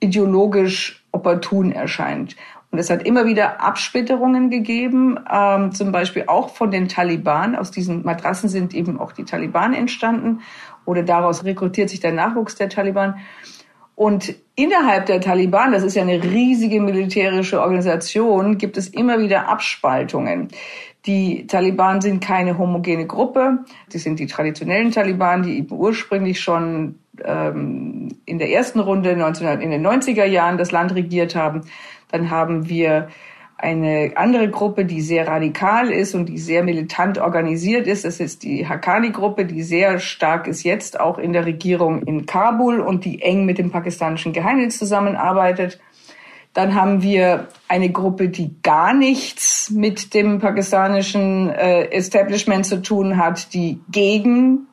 ideologisch 0.00 1.04
opportun 1.12 1.72
erscheint. 1.72 2.36
Und 2.70 2.78
es 2.78 2.90
hat 2.90 3.06
immer 3.06 3.24
wieder 3.24 3.62
Absplitterungen 3.62 4.50
gegeben, 4.50 5.18
ähm, 5.32 5.72
zum 5.72 5.90
Beispiel 5.90 6.24
auch 6.26 6.50
von 6.50 6.70
den 6.70 6.88
Taliban. 6.88 7.56
Aus 7.56 7.70
diesen 7.70 8.04
Matrassen 8.04 8.48
sind 8.48 8.74
eben 8.74 9.00
auch 9.00 9.12
die 9.12 9.24
Taliban 9.24 9.72
entstanden 9.72 10.40
oder 10.84 11.02
daraus 11.02 11.44
rekrutiert 11.44 11.88
sich 11.88 12.00
der 12.00 12.12
Nachwuchs 12.12 12.56
der 12.56 12.68
Taliban. 12.68 13.16
Und 13.94 14.34
innerhalb 14.54 15.06
der 15.06 15.20
Taliban, 15.20 15.72
das 15.72 15.82
ist 15.82 15.96
ja 15.96 16.02
eine 16.02 16.22
riesige 16.22 16.80
militärische 16.80 17.60
Organisation, 17.60 18.56
gibt 18.56 18.76
es 18.76 18.86
immer 18.88 19.18
wieder 19.18 19.48
Abspaltungen. 19.48 20.48
Die 21.06 21.46
Taliban 21.46 22.00
sind 22.00 22.22
keine 22.22 22.58
homogene 22.58 23.06
Gruppe. 23.06 23.64
Die 23.92 23.98
sind 23.98 24.20
die 24.20 24.26
traditionellen 24.26 24.92
Taliban, 24.92 25.42
die 25.42 25.58
eben 25.58 25.74
ursprünglich 25.74 26.40
schon 26.40 27.00
ähm, 27.24 28.08
in 28.24 28.38
der 28.38 28.50
ersten 28.50 28.78
Runde 28.78 29.16
19, 29.16 29.60
in 29.60 29.70
den 29.70 29.86
90er 29.86 30.26
Jahren 30.26 30.58
das 30.58 30.70
Land 30.70 30.94
regiert 30.94 31.34
haben. 31.34 31.62
Dann 32.10 32.30
haben 32.30 32.68
wir 32.68 33.08
eine 33.60 34.12
andere 34.14 34.48
Gruppe, 34.48 34.84
die 34.84 35.00
sehr 35.00 35.26
radikal 35.26 35.90
ist 35.90 36.14
und 36.14 36.26
die 36.26 36.38
sehr 36.38 36.62
militant 36.62 37.18
organisiert 37.18 37.88
ist. 37.88 38.04
Das 38.04 38.20
ist 38.20 38.44
die 38.44 38.68
Haqqani-Gruppe, 38.68 39.46
die 39.46 39.62
sehr 39.62 39.98
stark 39.98 40.46
ist 40.46 40.62
jetzt 40.62 41.00
auch 41.00 41.18
in 41.18 41.32
der 41.32 41.44
Regierung 41.44 42.02
in 42.02 42.24
Kabul 42.24 42.80
und 42.80 43.04
die 43.04 43.20
eng 43.20 43.46
mit 43.46 43.58
dem 43.58 43.72
pakistanischen 43.72 44.32
Geheimdienst 44.32 44.78
zusammenarbeitet. 44.78 45.80
Dann 46.54 46.76
haben 46.76 47.02
wir 47.02 47.48
eine 47.66 47.90
Gruppe, 47.90 48.28
die 48.28 48.54
gar 48.62 48.94
nichts 48.94 49.70
mit 49.70 50.14
dem 50.14 50.38
pakistanischen 50.38 51.50
äh, 51.50 51.90
Establishment 51.90 52.64
zu 52.64 52.80
tun 52.80 53.16
hat, 53.16 53.52
die 53.54 53.80
gegen 53.90 54.68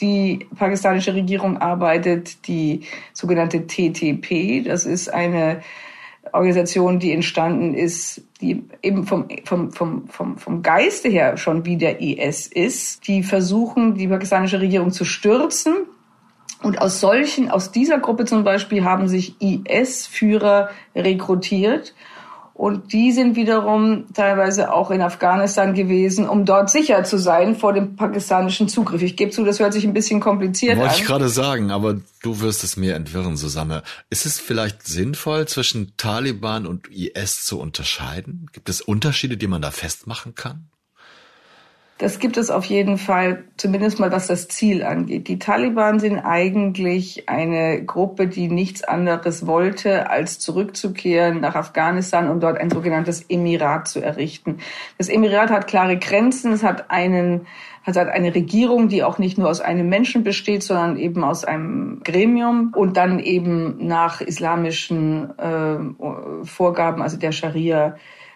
die 0.00 0.46
pakistanische 0.56 1.14
Regierung 1.14 1.58
arbeitet, 1.58 2.46
die 2.46 2.82
sogenannte 3.12 3.66
TTP. 3.66 4.62
Das 4.64 4.84
ist 4.84 5.12
eine 5.12 5.62
Organisation, 6.32 6.98
die 6.98 7.12
entstanden 7.12 7.74
ist, 7.74 8.22
die 8.40 8.64
eben 8.82 9.04
vom, 9.04 9.28
vom, 9.44 9.70
vom, 9.70 10.08
vom, 10.08 10.38
vom 10.38 10.62
Geiste 10.62 11.08
her 11.08 11.36
schon 11.36 11.64
wie 11.64 11.76
der 11.76 12.00
IS 12.00 12.46
ist, 12.46 13.06
die 13.06 13.22
versuchen, 13.22 13.94
die 13.94 14.08
pakistanische 14.08 14.60
Regierung 14.60 14.90
zu 14.92 15.04
stürzen. 15.04 15.74
Und 16.62 16.80
aus 16.80 17.00
solchen, 17.00 17.50
aus 17.50 17.72
dieser 17.72 17.98
Gruppe 17.98 18.24
zum 18.24 18.44
Beispiel 18.44 18.84
haben 18.84 19.08
sich 19.08 19.34
IS-Führer 19.40 20.70
rekrutiert 20.94 21.94
und 22.54 22.92
die 22.92 23.12
sind 23.12 23.34
wiederum 23.34 24.06
teilweise 24.12 24.72
auch 24.72 24.90
in 24.90 25.00
Afghanistan 25.00 25.74
gewesen, 25.74 26.28
um 26.28 26.44
dort 26.44 26.70
sicher 26.70 27.02
zu 27.04 27.16
sein 27.18 27.56
vor 27.56 27.72
dem 27.72 27.96
pakistanischen 27.96 28.68
Zugriff. 28.68 29.02
Ich 29.02 29.16
gebe 29.16 29.30
zu, 29.30 29.44
das 29.44 29.58
hört 29.58 29.72
sich 29.72 29.84
ein 29.84 29.94
bisschen 29.94 30.20
kompliziert 30.20 30.76
Wollte 30.76 30.82
an. 30.82 30.90
Wollte 30.90 31.02
ich 31.02 31.08
gerade 31.08 31.28
sagen, 31.28 31.70
aber 31.70 32.00
du 32.22 32.40
wirst 32.40 32.62
es 32.62 32.76
mir 32.76 32.94
entwirren, 32.94 33.36
Susanne. 33.36 33.82
Ist 34.10 34.26
es 34.26 34.38
vielleicht 34.38 34.86
sinnvoll, 34.86 35.48
zwischen 35.48 35.96
Taliban 35.96 36.66
und 36.66 36.88
IS 36.88 37.44
zu 37.44 37.58
unterscheiden? 37.58 38.48
Gibt 38.52 38.68
es 38.68 38.80
Unterschiede, 38.80 39.36
die 39.36 39.46
man 39.46 39.62
da 39.62 39.70
festmachen 39.70 40.34
kann? 40.34 40.68
Das 42.02 42.18
gibt 42.18 42.36
es 42.36 42.50
auf 42.50 42.64
jeden 42.64 42.98
Fall, 42.98 43.44
zumindest 43.56 44.00
mal 44.00 44.10
was 44.10 44.26
das 44.26 44.48
Ziel 44.48 44.82
angeht. 44.82 45.28
Die 45.28 45.38
Taliban 45.38 46.00
sind 46.00 46.18
eigentlich 46.18 47.28
eine 47.28 47.84
Gruppe, 47.84 48.26
die 48.26 48.48
nichts 48.48 48.82
anderes 48.82 49.46
wollte, 49.46 50.10
als 50.10 50.40
zurückzukehren 50.40 51.40
nach 51.40 51.54
Afghanistan 51.54 52.28
und 52.28 52.40
dort 52.40 52.58
ein 52.58 52.70
sogenanntes 52.70 53.26
Emirat 53.28 53.86
zu 53.86 54.00
errichten. 54.00 54.58
Das 54.98 55.08
Emirat 55.08 55.50
hat 55.50 55.68
klare 55.68 55.96
Grenzen, 55.96 56.52
es 56.52 56.64
hat 56.64 56.90
einen 56.90 57.46
hat 57.84 57.96
eine 57.96 58.34
Regierung, 58.34 58.88
die 58.88 59.04
auch 59.04 59.18
nicht 59.18 59.38
nur 59.38 59.48
aus 59.48 59.60
einem 59.60 59.88
Menschen 59.88 60.24
besteht, 60.24 60.64
sondern 60.64 60.96
eben 60.96 61.22
aus 61.22 61.44
einem 61.44 62.00
Gremium 62.02 62.72
und 62.74 62.96
dann 62.96 63.20
eben 63.20 63.86
nach 63.86 64.20
islamischen 64.20 65.38
äh, 65.38 66.44
Vorgaben, 66.44 67.00
also 67.00 67.16
der 67.16 67.30
Scharia, 67.30 67.94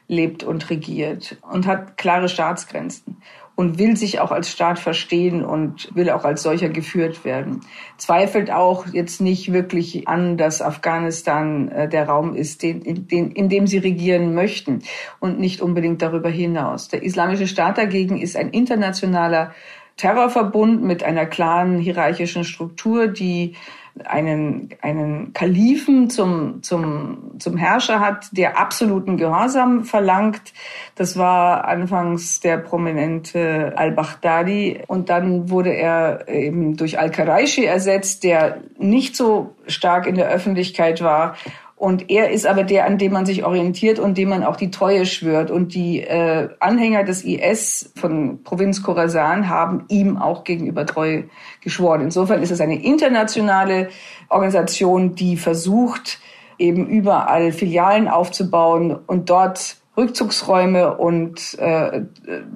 lebt 0.08 0.44
und 0.44 0.70
regiert 0.70 1.36
und 1.50 1.66
hat 1.66 1.96
klare 1.96 2.28
Staatsgrenzen 2.28 3.16
und 3.56 3.78
will 3.78 3.96
sich 3.96 4.20
auch 4.20 4.30
als 4.30 4.50
Staat 4.50 4.78
verstehen 4.78 5.44
und 5.44 5.88
will 5.94 6.10
auch 6.10 6.24
als 6.24 6.42
solcher 6.42 6.68
geführt 6.68 7.24
werden. 7.24 7.62
Zweifelt 7.96 8.52
auch 8.52 8.86
jetzt 8.92 9.20
nicht 9.20 9.52
wirklich 9.52 10.06
an, 10.06 10.36
dass 10.36 10.62
Afghanistan 10.62 11.68
äh, 11.68 11.88
der 11.88 12.06
Raum 12.06 12.34
ist, 12.34 12.62
den, 12.62 12.82
in, 12.82 13.08
den, 13.08 13.32
in 13.32 13.48
dem 13.48 13.66
sie 13.66 13.78
regieren 13.78 14.34
möchten 14.34 14.82
und 15.18 15.40
nicht 15.40 15.62
unbedingt 15.62 16.02
darüber 16.02 16.28
hinaus. 16.28 16.88
Der 16.88 17.02
Islamische 17.02 17.48
Staat 17.48 17.78
dagegen 17.78 18.20
ist 18.20 18.36
ein 18.36 18.50
internationaler 18.50 19.54
Terrorverbund 19.96 20.82
mit 20.82 21.02
einer 21.02 21.24
klaren 21.24 21.78
hierarchischen 21.78 22.44
Struktur, 22.44 23.08
die 23.08 23.54
einen, 24.04 24.70
einen 24.82 25.32
Kalifen 25.32 26.10
zum, 26.10 26.62
zum, 26.62 27.32
zum 27.38 27.56
Herrscher 27.56 28.00
hat, 28.00 28.28
der 28.32 28.58
absoluten 28.58 29.16
Gehorsam 29.16 29.84
verlangt. 29.84 30.52
Das 30.94 31.16
war 31.16 31.66
anfangs 31.66 32.40
der 32.40 32.58
prominente 32.58 33.72
al-Baghdadi 33.76 34.82
und 34.86 35.08
dann 35.08 35.50
wurde 35.50 35.70
er 35.70 36.28
eben 36.28 36.76
durch 36.76 36.98
al-Qaraishi 36.98 37.64
ersetzt, 37.64 38.24
der 38.24 38.58
nicht 38.78 39.16
so 39.16 39.54
stark 39.66 40.06
in 40.06 40.16
der 40.16 40.28
Öffentlichkeit 40.28 41.02
war 41.02 41.36
und 41.78 42.10
er 42.10 42.30
ist 42.30 42.46
aber 42.46 42.64
der, 42.64 42.86
an 42.86 42.96
dem 42.96 43.12
man 43.12 43.26
sich 43.26 43.44
orientiert 43.44 43.98
und 43.98 44.16
dem 44.16 44.30
man 44.30 44.44
auch 44.44 44.56
die 44.56 44.70
Treue 44.70 45.04
schwört. 45.04 45.50
Und 45.50 45.74
die 45.74 46.00
äh, 46.00 46.48
Anhänger 46.58 47.04
des 47.04 47.22
IS 47.22 47.92
von 47.94 48.42
Provinz 48.42 48.82
Khorasan 48.82 49.50
haben 49.50 49.84
ihm 49.88 50.16
auch 50.16 50.44
gegenüber 50.44 50.86
treu 50.86 51.24
geschworen. 51.60 52.00
Insofern 52.00 52.42
ist 52.42 52.50
es 52.50 52.62
eine 52.62 52.82
internationale 52.82 53.90
Organisation, 54.30 55.14
die 55.14 55.36
versucht, 55.36 56.18
eben 56.58 56.86
überall 56.86 57.52
Filialen 57.52 58.08
aufzubauen 58.08 58.96
und 59.06 59.28
dort 59.28 59.76
Rückzugsräume 59.98 60.96
und 60.96 61.58
äh, 61.58 62.02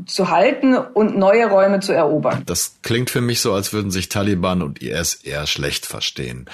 zu 0.07 0.31
halten 0.31 0.77
und 0.77 1.17
neue 1.17 1.47
Räume 1.49 1.81
zu 1.81 1.93
erobern. 1.93 2.43
Das 2.45 2.77
klingt 2.83 3.09
für 3.09 3.23
mich 3.23 3.41
so, 3.41 3.55
als 3.55 3.73
würden 3.73 3.91
sich 3.91 4.11
Taliban 4.11 4.63
und 4.63 4.83
IS 4.83 5.15
eher 5.15 5.47
schlecht 5.47 5.87
verstehen. 5.87 6.47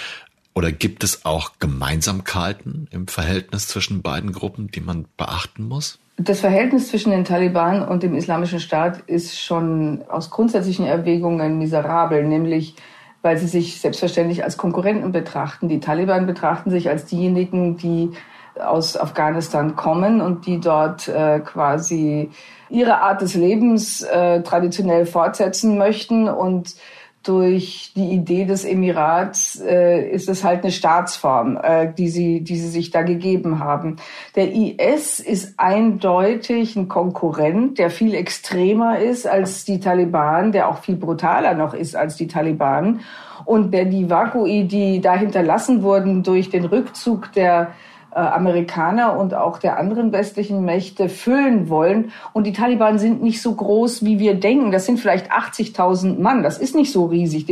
Oder 0.57 0.73
gibt 0.73 1.05
es 1.05 1.27
auch 1.27 1.51
Gemeinsamkeiten 1.59 2.89
im 2.91 3.09
Verhältnis 3.09 3.69
zwischen 3.69 4.01
beiden 4.01 4.33
Gruppen, 4.33 4.69
die 4.69 4.81
man 4.81 5.05
beachten 5.19 5.69
muss? 5.69 5.99
Das 6.17 6.41
Verhältnis 6.41 6.89
zwischen 6.89 7.11
den 7.11 7.27
Taliban 7.27 7.87
und 7.87 8.03
dem 8.03 8.15
Islamischen 8.15 8.59
Staat 8.59 9.01
ist 9.01 9.39
schon 9.39 10.03
aus 10.09 10.31
grundsätzlichen 10.31 10.87
Erwägungen 10.87 11.59
miserabel, 11.59 12.25
nämlich 12.25 12.75
weil 13.21 13.37
sie 13.37 13.49
sich 13.49 13.83
selbstverständlich 13.83 14.45
als 14.45 14.57
Konkurrenten 14.57 15.13
betrachten. 15.13 15.69
Die 15.69 15.81
Taliban 15.81 16.27
betrachten 16.27 16.71
sich 16.71 16.89
als 16.89 17.05
diejenigen, 17.05 17.77
die 17.77 18.13
aus 18.59 18.97
Afghanistan 18.97 19.77
kommen 19.77 20.23
und 20.23 20.47
die 20.47 20.59
dort 20.59 21.07
äh, 21.09 21.41
quasi 21.41 22.31
ihre 22.71 23.03
Art 23.03 23.21
des 23.21 23.35
Lebens 23.35 24.01
äh, 24.01 24.43
traditionell 24.43 25.05
fortsetzen 25.05 25.77
möchten 25.77 26.31
und 26.31 26.77
durch 27.27 27.93
die 27.97 28.13
Idee 28.13 28.45
des 28.45 28.65
Emirats 28.65 29.61
äh, 29.61 30.09
ist 30.09 30.29
es 30.29 30.45
halt 30.45 30.63
eine 30.63 30.73
Staatsform, 30.73 31.59
äh, 31.61 31.93
die, 31.93 32.09
sie, 32.09 32.41
die 32.43 32.57
sie 32.57 32.69
sich 32.69 32.91
da 32.91 33.03
gegeben 33.03 33.59
haben. 33.59 33.97
Der 34.37 34.53
IS 34.53 35.21
ist 35.21 35.55
eindeutig 35.59 36.77
ein 36.77 36.89
Konkurrent, 36.89 37.79
der 37.79 37.91
viel 37.91 38.15
extremer 38.15 38.99
ist 38.99 39.27
als 39.27 39.65
die 39.65 39.81
Taliban, 39.81 40.53
der 40.53 40.69
auch 40.69 40.79
viel 40.79 40.97
brutaler 40.97 41.55
noch 41.55 41.75
ist 41.75 41.97
als 41.97 42.17
die 42.17 42.29
Taliban. 42.29 43.01
Und 43.45 43.73
der 43.73 43.85
die 43.85 44.09
Vakui, 44.09 44.65
die 44.65 45.01
da 45.01 45.15
hinterlassen 45.15 45.83
wurden 45.83 46.23
durch 46.23 46.51
den 46.51 46.65
Rückzug 46.65 47.33
der 47.33 47.73
Amerikaner 48.17 49.19
und 49.19 49.35
auch 49.35 49.59
der 49.59 49.79
anderen 49.79 50.11
westlichen 50.11 50.65
Mächte 50.65 51.09
füllen 51.09 51.69
wollen. 51.69 52.13
Und 52.33 52.47
die 52.47 52.53
Taliban 52.53 52.99
sind 52.99 53.23
nicht 53.23 53.43
so 53.43 53.55
groß, 53.55 54.05
wie 54.05 54.19
wir 54.19 54.35
denken. 54.35 54.73
Das 54.73 54.87
sind 54.87 54.99
vielleicht 54.99 55.31
80.000 55.31 56.19
Mann. 56.19 56.43
Das 56.43 56.59
ist 56.59 56.75
nicht 56.75 56.93
so 56.93 57.05
riesig. 57.07 57.47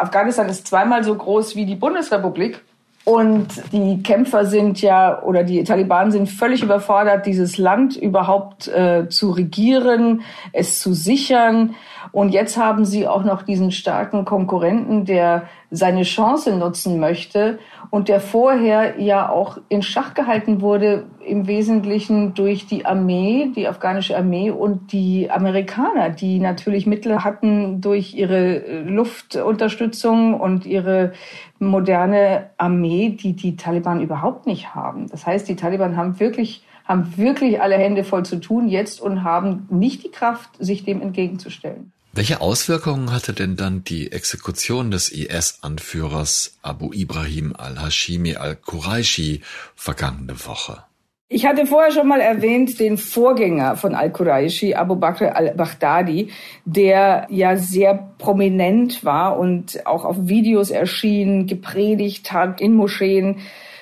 Afghanistan 0.00 0.48
ist 0.48 0.66
zweimal 0.66 1.04
so 1.04 1.14
groß 1.14 1.56
wie 1.56 1.66
die 1.66 1.76
Bundesrepublik. 1.76 2.62
Und 3.04 3.48
die 3.72 4.02
Kämpfer 4.02 4.44
sind 4.44 4.82
ja, 4.82 5.22
oder 5.22 5.42
die 5.42 5.64
Taliban 5.64 6.10
sind 6.10 6.28
völlig 6.28 6.62
überfordert, 6.62 7.24
dieses 7.24 7.56
Land 7.56 7.96
überhaupt 7.96 8.68
äh, 8.68 9.08
zu 9.08 9.30
regieren, 9.30 10.20
es 10.52 10.78
zu 10.80 10.92
sichern. 10.92 11.74
Und 12.12 12.30
jetzt 12.30 12.58
haben 12.58 12.84
sie 12.84 13.06
auch 13.06 13.24
noch 13.24 13.42
diesen 13.42 13.72
starken 13.72 14.26
Konkurrenten, 14.26 15.06
der 15.06 15.44
seine 15.70 16.02
Chance 16.02 16.56
nutzen 16.56 16.98
möchte 16.98 17.58
und 17.90 18.08
der 18.08 18.20
vorher 18.20 18.98
ja 19.00 19.28
auch 19.28 19.58
in 19.68 19.82
Schach 19.82 20.14
gehalten 20.14 20.60
wurde, 20.60 21.04
im 21.26 21.46
Wesentlichen 21.46 22.32
durch 22.34 22.66
die 22.66 22.86
Armee, 22.86 23.52
die 23.54 23.68
afghanische 23.68 24.16
Armee 24.16 24.50
und 24.50 24.92
die 24.92 25.30
Amerikaner, 25.30 26.08
die 26.10 26.38
natürlich 26.38 26.86
Mittel 26.86 27.22
hatten 27.22 27.80
durch 27.80 28.14
ihre 28.14 28.82
Luftunterstützung 28.82 30.38
und 30.40 30.64
ihre 30.64 31.12
moderne 31.58 32.50
Armee, 32.56 33.10
die 33.10 33.34
die 33.34 33.56
Taliban 33.56 34.00
überhaupt 34.00 34.46
nicht 34.46 34.74
haben. 34.74 35.08
Das 35.08 35.26
heißt, 35.26 35.48
die 35.48 35.56
Taliban 35.56 35.96
haben 35.96 36.20
wirklich 36.20 36.62
haben 36.88 37.18
wirklich 37.18 37.60
alle 37.60 37.76
Hände 37.76 38.02
voll 38.02 38.24
zu 38.24 38.40
tun 38.40 38.66
jetzt 38.66 39.00
und 39.00 39.22
haben 39.22 39.68
nicht 39.70 40.02
die 40.04 40.10
Kraft, 40.10 40.48
sich 40.58 40.84
dem 40.84 41.02
entgegenzustellen. 41.02 41.92
Welche 42.14 42.40
Auswirkungen 42.40 43.12
hatte 43.12 43.34
denn 43.34 43.56
dann 43.56 43.84
die 43.84 44.10
Exekution 44.10 44.90
des 44.90 45.12
IS-Anführers 45.12 46.56
Abu 46.62 46.92
Ibrahim 46.92 47.54
al-Hashimi 47.56 48.36
al-Quraishi 48.36 49.42
vergangene 49.76 50.34
Woche? 50.46 50.87
Ich 51.30 51.44
hatte 51.44 51.66
vorher 51.66 51.92
schon 51.92 52.08
mal 52.08 52.22
erwähnt 52.22 52.80
den 52.80 52.96
Vorgänger 52.96 53.76
von 53.76 53.94
al-Quraishi, 53.94 54.74
Abu 54.74 54.96
Bakr 54.96 55.36
al-Baghdadi, 55.36 56.30
der 56.64 57.26
ja 57.28 57.56
sehr 57.56 58.12
prominent 58.16 59.04
war 59.04 59.38
und 59.38 59.86
auch 59.86 60.06
auf 60.06 60.16
Videos 60.20 60.70
erschien, 60.70 61.46
gepredigt 61.46 62.32
hat 62.32 62.62
in 62.62 62.72
Moscheen. 62.72 63.40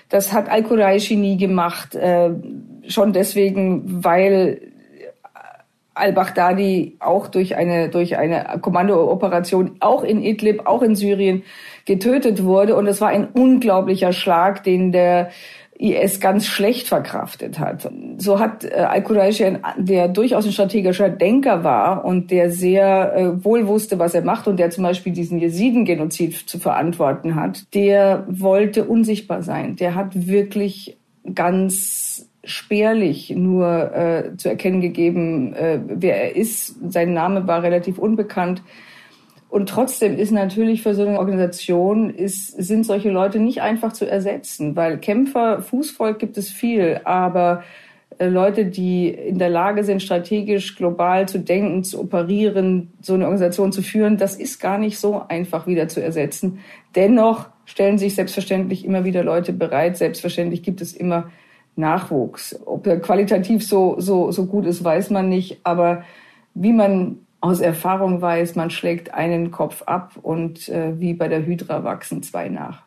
Das 0.09 0.33
hat 0.33 0.49
al-Quraishi 0.49 1.15
nie 1.15 1.37
gemacht, 1.37 1.95
äh, 1.95 2.31
schon 2.88 3.12
deswegen, 3.12 4.03
weil 4.03 4.73
al-Baghdadi 5.95 6.97
auch 6.99 7.29
durch 7.29 7.57
eine, 7.57 7.88
durch 7.88 8.19
eine 8.19 8.59
Kommandooperation 8.61 9.76
auch 9.79 10.03
in 10.03 10.21
Idlib, 10.21 10.67
auch 10.67 10.83
in 10.83 10.97
Syrien 10.97 11.45
getötet 11.85 12.43
wurde. 12.43 12.75
Und 12.75 12.87
es 12.87 13.00
war 13.00 13.09
ein 13.09 13.29
unglaublicher 13.29 14.12
Schlag, 14.12 14.65
den 14.65 14.91
der 14.91 15.31
IS 15.78 16.21
ganz 16.21 16.47
schlecht 16.47 16.88
verkraftet 16.88 17.59
hat. 17.59 17.88
So 18.18 18.38
hat 18.38 18.64
äh, 18.64 18.75
al-Quraishi, 18.75 19.59
der 19.76 20.09
durchaus 20.09 20.47
ein 20.47 20.52
strategischer 20.52 21.11
Denker 21.11 21.64
war 21.64 22.04
und 22.04 22.30
der 22.30 22.50
sehr 22.50 23.14
äh, 23.14 23.45
wohl 23.45 23.66
wusste, 23.66 23.99
was 23.99 24.14
er 24.14 24.23
macht 24.23 24.49
und 24.49 24.59
der 24.59 24.71
zum 24.71 24.85
Beispiel 24.85 25.12
diesen 25.12 25.38
Jesiden-Genozid 25.38 26.35
zu 26.35 26.59
verantworten 26.59 27.35
hat, 27.35 27.75
der 27.75 28.25
wollte 28.28 28.85
unsichtbar 28.85 29.42
sein. 29.42 29.76
Der 29.76 29.95
hat 29.95 30.26
wirklich 30.26 30.97
ganz 31.35 32.28
spärlich 32.45 33.30
nur 33.30 33.95
äh, 33.95 34.37
zu 34.37 34.49
erkennen 34.49 34.80
gegeben, 34.80 35.52
äh, 35.54 35.80
wer 35.87 36.23
er 36.23 36.37
ist. 36.37 36.76
Sein 36.90 37.12
Name 37.12 37.47
war 37.47 37.62
relativ 37.62 37.99
unbekannt. 37.99 38.62
Und 39.49 39.69
trotzdem 39.69 40.19
ist 40.19 40.33
natürlich 40.33 40.83
für 40.83 40.95
so 40.95 41.07
eine 41.07 41.19
Organisation 41.19 42.11
ist, 42.11 42.49
sind 42.49 42.85
solche 42.85 43.11
Leute 43.11 43.38
nicht 43.38 43.62
einfach 43.62 43.93
zu 43.93 44.05
ersetzen, 44.05 44.76
weil 44.76 44.99
Kämpfer, 44.99 45.62
Fußvolk 45.62 46.19
gibt 46.19 46.37
es 46.37 46.50
viel, 46.50 47.00
aber 47.05 47.62
äh, 48.19 48.29
Leute, 48.29 48.67
die 48.67 49.09
in 49.09 49.38
der 49.38 49.50
Lage 49.50 49.85
sind, 49.85 50.03
strategisch 50.03 50.76
global 50.76 51.29
zu 51.29 51.38
denken, 51.38 51.85
zu 51.85 52.00
operieren, 52.00 52.93
so 53.00 53.15
eine 53.15 53.25
Organisation 53.25 53.73
zu 53.73 53.83
führen, 53.83 54.17
das 54.17 54.37
ist 54.37 54.59
gar 54.59 54.79
nicht 54.79 54.99
so 54.99 55.23
einfach 55.29 55.67
wieder 55.67 55.88
zu 55.88 56.03
ersetzen. 56.03 56.59
Dennoch 56.95 57.49
stellen 57.67 57.99
sich 57.99 58.15
selbstverständlich 58.15 58.85
immer 58.85 59.05
wieder 59.05 59.23
Leute 59.23 59.53
bereit. 59.53 59.97
Selbstverständlich 59.97 60.62
gibt 60.62 60.81
es 60.81 60.95
immer 60.95 61.31
Nachwuchs. 61.75 62.59
Ob 62.65 62.87
er 62.87 63.00
qualitativ 63.00 63.67
so, 63.67 63.97
so, 63.99 64.33
so 64.33 64.47
gut 64.47 64.67
ist, 64.67 64.83
weiß 64.83 65.11
man 65.11 65.29
nicht. 65.29 65.61
Aber 65.65 66.05
wie 66.55 66.73
man 66.73 67.25
aus 67.40 67.61
Erfahrung 67.61 68.21
weiß, 68.21 68.55
man 68.57 68.71
schlägt 68.71 69.14
einen 69.14 69.50
Kopf 69.50 69.83
ab 69.83 70.12
und 70.21 70.69
äh, 70.69 70.99
wie 70.99 71.14
bei 71.14 71.28
der 71.28 71.45
Hydra 71.45 71.85
wachsen 71.85 72.23
zwei 72.23 72.49
nach. 72.49 72.83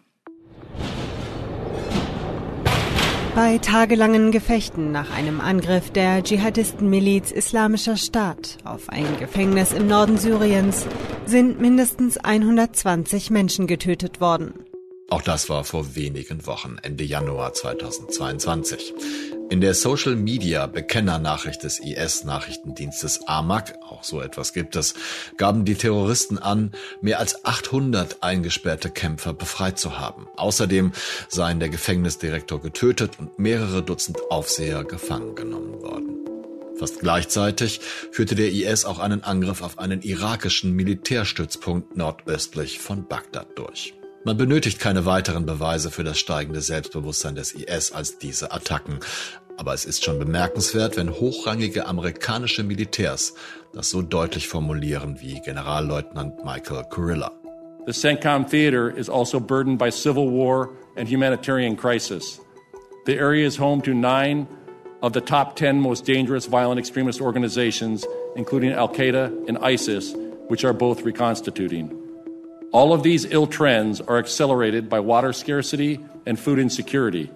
Bei 3.36 3.58
tagelangen 3.60 4.32
Gefechten 4.32 4.92
nach 4.92 5.16
einem 5.16 5.40
Angriff 5.40 5.92
der 5.92 6.24
Dschihadistenmiliz 6.24 7.32
Islamischer 7.32 7.96
Staat 7.96 8.58
auf 8.66 8.90
ein 8.90 9.06
Gefängnis 9.18 9.72
im 9.72 9.88
Norden 9.88 10.18
Syriens 10.18 10.86
sind 11.26 11.62
mindestens 11.62 12.18
120 12.18 13.30
Menschen 13.30 13.68
getötet 13.68 14.20
worden. 14.20 14.54
Auch 15.10 15.22
das 15.22 15.48
war 15.50 15.64
vor 15.64 15.96
wenigen 15.96 16.46
Wochen, 16.48 16.78
Ende 16.82 17.04
Januar 17.04 17.54
2022. 17.54 18.94
In 19.50 19.62
der 19.62 19.74
Social 19.74 20.16
Media 20.16 20.68
Bekennernachricht 20.68 21.64
des 21.64 21.80
IS-Nachrichtendienstes 21.80 23.28
AMAC, 23.28 23.80
auch 23.82 24.04
so 24.04 24.22
etwas 24.22 24.54
gibt 24.54 24.76
es, 24.76 24.94
gaben 25.38 25.66
die 25.66 25.74
Terroristen 25.74 26.38
an, 26.38 26.72
mehr 27.02 27.18
als 27.18 27.46
800 27.46 28.22
eingesperrte 28.22 28.92
Kämpfer 28.92 29.34
befreit 29.34 29.80
zu 29.80 29.98
haben. 29.98 30.28
Außerdem 30.36 30.92
seien 31.30 31.60
der 31.60 31.70
Gefängnisdirektor 31.70 32.62
getötet 32.62 33.18
und 33.18 33.40
mehrere 33.40 33.82
Dutzend 33.82 34.20
Aufseher 34.30 34.84
gefangen 34.84 35.34
genommen 35.34 35.82
worden. 35.82 36.20
Fast 36.78 37.00
gleichzeitig 37.00 37.82
führte 38.12 38.36
der 38.36 38.52
IS 38.52 38.86
auch 38.86 39.00
einen 39.00 39.24
Angriff 39.24 39.64
auf 39.64 39.80
einen 39.80 40.04
irakischen 40.04 40.74
Militärstützpunkt 40.74 41.98
nordöstlich 41.98 42.78
von 42.78 43.08
Bagdad 43.08 43.48
durch. 43.58 43.96
Man 44.26 44.36
benötigt 44.36 44.80
keine 44.80 45.06
weiteren 45.06 45.46
Beweise 45.46 45.92
für 45.92 46.04
das 46.04 46.20
steigende 46.20 46.60
Selbstbewusstsein 46.60 47.36
des 47.36 47.54
IS 47.54 47.94
als 47.94 48.18
diese 48.18 48.52
Attacken. 48.52 49.00
Aber 49.56 49.74
es 49.74 49.86
ist 49.86 50.04
schon 50.04 50.20
bemerkenswert, 50.20 50.98
wenn 50.98 51.10
hochrangige 51.10 51.88
amerikanische 51.88 52.64
Militärs 52.64 53.34
das 53.74 53.90
so 53.90 54.02
deutlich 54.02 54.48
formulieren 54.48 55.22
wie 55.22 55.40
Generalleutnant 55.42 56.44
Michael 56.44 56.84
Kurilla. 56.90 57.32
The 57.86 57.94
CENTCOM 57.94 58.46
theater 58.48 58.96
is 58.96 59.10
also 59.10 59.40
burdened 59.40 59.80
by 59.80 59.90
civil 59.90 60.30
war 60.30 60.70
and 60.96 61.10
humanitarian 61.10 61.78
crisis. 61.78 62.42
The 63.06 63.18
area 63.18 63.48
is 63.48 63.58
home 63.58 63.82
to 63.84 63.94
nine 63.94 64.48
of 65.02 65.14
the 65.14 65.22
top 65.22 65.56
10 65.56 65.80
most 65.80 66.06
dangerous 66.06 66.46
violent 66.46 66.78
extremist 66.78 67.22
organizations, 67.22 68.06
including 68.36 68.74
Al 68.74 68.90
Qaeda 68.90 69.48
and 69.48 69.58
ISIS, 69.60 70.14
which 70.50 70.66
are 70.66 70.74
both 70.74 71.04
reconstituting. 71.04 71.99
All 72.72 72.94
of 72.94 73.02
these 73.02 73.26
ill 73.32 73.48
trends 73.48 74.00
are 74.00 74.20
accelerated 74.20 74.90
by 74.90 75.00
water 75.00 75.34
scarcity 75.34 76.00
and 76.28 76.40
food 76.40 76.60
insecurity. 76.60 77.32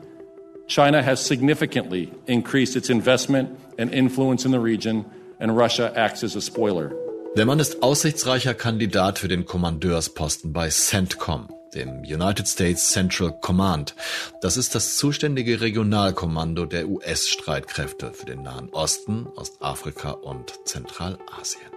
China 0.67 1.01
has 1.01 1.19
significantly 1.25 2.11
increased 2.27 2.75
its 2.75 2.89
investment 2.89 3.49
and 3.79 3.91
influence 3.91 4.45
in 4.45 4.51
the 4.51 4.59
region, 4.59 5.05
and 5.39 5.57
Russia 5.57 5.91
acts 5.95 6.23
as 6.23 6.35
a 6.35 6.41
spoiler. 6.41 6.91
Der 7.35 7.47
Mann 7.47 7.59
ist 7.59 7.81
aussichtsreicher 7.81 8.53
Kandidat 8.53 9.17
für 9.17 9.27
den 9.27 9.45
Kommandeursposten 9.45 10.53
bei 10.53 10.69
CENTCOM, 10.69 11.49
dem 11.73 12.01
United 12.01 12.47
States 12.47 12.91
Central 12.91 13.33
Command. 13.41 13.95
Das 14.41 14.55
ist 14.55 14.75
das 14.75 14.97
zuständige 14.97 15.61
Regionalkommando 15.61 16.67
der 16.67 16.87
US-Streitkräfte 16.87 18.13
für 18.13 18.27
den 18.27 18.43
Nahen 18.43 18.69
Osten, 18.69 19.25
Ostafrika 19.35 20.11
und 20.11 20.53
Zentralasien. 20.65 21.71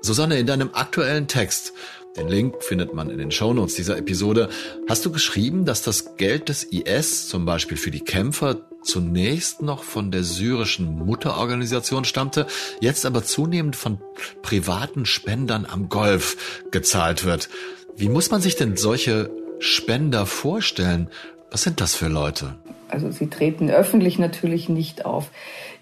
Susanne, 0.00 0.38
in 0.38 0.46
deinem 0.46 0.70
aktuellen 0.72 1.26
Text 1.26 1.74
den 2.16 2.28
Link 2.28 2.62
findet 2.62 2.94
man 2.94 3.10
in 3.10 3.18
den 3.18 3.30
Shownotes 3.30 3.74
dieser 3.74 3.96
Episode. 3.98 4.48
Hast 4.88 5.04
du 5.04 5.12
geschrieben, 5.12 5.64
dass 5.64 5.82
das 5.82 6.16
Geld 6.16 6.48
des 6.48 6.64
IS 6.64 7.28
zum 7.28 7.44
Beispiel 7.44 7.76
für 7.76 7.90
die 7.90 8.00
Kämpfer 8.00 8.60
zunächst 8.82 9.62
noch 9.62 9.82
von 9.82 10.10
der 10.10 10.22
syrischen 10.22 10.98
Mutterorganisation 10.98 12.04
stammte, 12.04 12.46
jetzt 12.80 13.04
aber 13.04 13.24
zunehmend 13.24 13.76
von 13.76 13.98
privaten 14.42 15.06
Spendern 15.06 15.66
am 15.66 15.88
Golf 15.88 16.62
gezahlt 16.70 17.24
wird. 17.24 17.48
Wie 17.96 18.08
muss 18.08 18.30
man 18.30 18.40
sich 18.40 18.56
denn 18.56 18.76
solche 18.76 19.30
Spender 19.58 20.26
vorstellen? 20.26 21.08
Was 21.50 21.62
sind 21.62 21.80
das 21.80 21.94
für 21.94 22.08
Leute? 22.08 22.54
Also 22.88 23.10
sie 23.10 23.28
treten 23.28 23.70
öffentlich 23.70 24.18
natürlich 24.18 24.68
nicht 24.68 25.04
auf. 25.04 25.30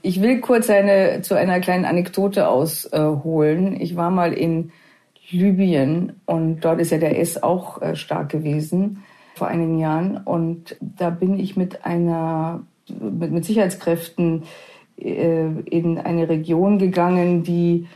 Ich 0.02 0.22
will 0.22 0.40
kurz 0.40 0.70
eine, 0.70 1.22
zu 1.22 1.34
einer 1.34 1.60
kleinen 1.60 1.84
Anekdote 1.84 2.48
ausholen. 2.48 3.78
Ich 3.80 3.96
war 3.96 4.10
mal 4.10 4.32
in 4.32 4.72
Libyen 5.30 6.20
und 6.26 6.60
dort 6.60 6.80
ist 6.80 6.90
ja 6.90 6.98
der 6.98 7.18
S 7.18 7.42
auch 7.42 7.80
äh, 7.82 7.96
stark 7.96 8.30
gewesen 8.30 9.02
vor 9.34 9.48
einigen 9.48 9.78
Jahren 9.78 10.16
und 10.18 10.76
da 10.80 11.10
bin 11.10 11.38
ich 11.38 11.56
mit 11.56 11.84
einer 11.84 12.62
mit, 12.88 13.32
mit 13.32 13.44
Sicherheitskräften 13.44 14.44
äh, 14.96 15.46
in 15.64 15.98
eine 15.98 16.28
Region 16.28 16.78
gegangen, 16.78 17.42
die 17.42 17.86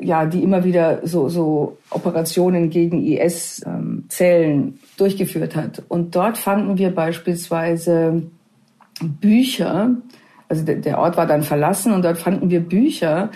ja, 0.00 0.24
die 0.24 0.42
immer 0.42 0.64
wieder 0.64 1.06
so, 1.06 1.28
so 1.28 1.76
Operationen 1.90 2.70
gegen 2.70 3.04
IS-Zellen 3.04 4.60
ähm, 4.60 4.78
durchgeführt 4.96 5.56
hat. 5.56 5.82
Und 5.88 6.16
dort 6.16 6.38
fanden 6.38 6.78
wir 6.78 6.94
beispielsweise 6.94 8.22
Bücher, 9.20 9.90
also 10.48 10.64
der, 10.64 10.76
der 10.76 10.98
Ort 10.98 11.16
war 11.16 11.26
dann 11.26 11.42
verlassen 11.42 11.92
und 11.92 12.02
dort 12.02 12.18
fanden 12.18 12.50
wir 12.50 12.60
Bücher, 12.60 13.30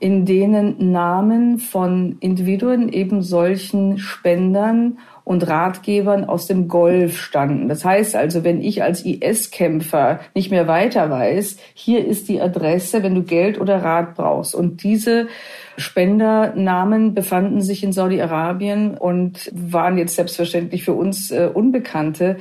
in 0.00 0.24
denen 0.24 0.92
Namen 0.92 1.58
von 1.58 2.16
Individuen, 2.20 2.88
eben 2.90 3.22
solchen 3.22 3.98
Spendern 3.98 4.98
und 5.24 5.46
Ratgebern 5.46 6.24
aus 6.24 6.46
dem 6.46 6.66
Golf 6.66 7.18
standen. 7.18 7.68
Das 7.68 7.84
heißt 7.84 8.16
also, 8.16 8.42
wenn 8.42 8.62
ich 8.62 8.82
als 8.82 9.04
IS-Kämpfer 9.04 10.20
nicht 10.34 10.50
mehr 10.50 10.66
weiter 10.66 11.10
weiß, 11.10 11.58
hier 11.74 12.04
ist 12.04 12.28
die 12.28 12.40
Adresse, 12.40 13.02
wenn 13.02 13.14
du 13.14 13.22
Geld 13.22 13.60
oder 13.60 13.82
Rat 13.82 14.16
brauchst. 14.16 14.54
Und 14.54 14.82
diese 14.82 15.28
Spendernamen 15.76 17.14
befanden 17.14 17.60
sich 17.60 17.84
in 17.84 17.92
Saudi-Arabien 17.92 18.96
und 18.96 19.52
waren 19.54 19.98
jetzt 19.98 20.16
selbstverständlich 20.16 20.82
für 20.82 20.94
uns 20.94 21.30
äh, 21.30 21.50
Unbekannte. 21.52 22.38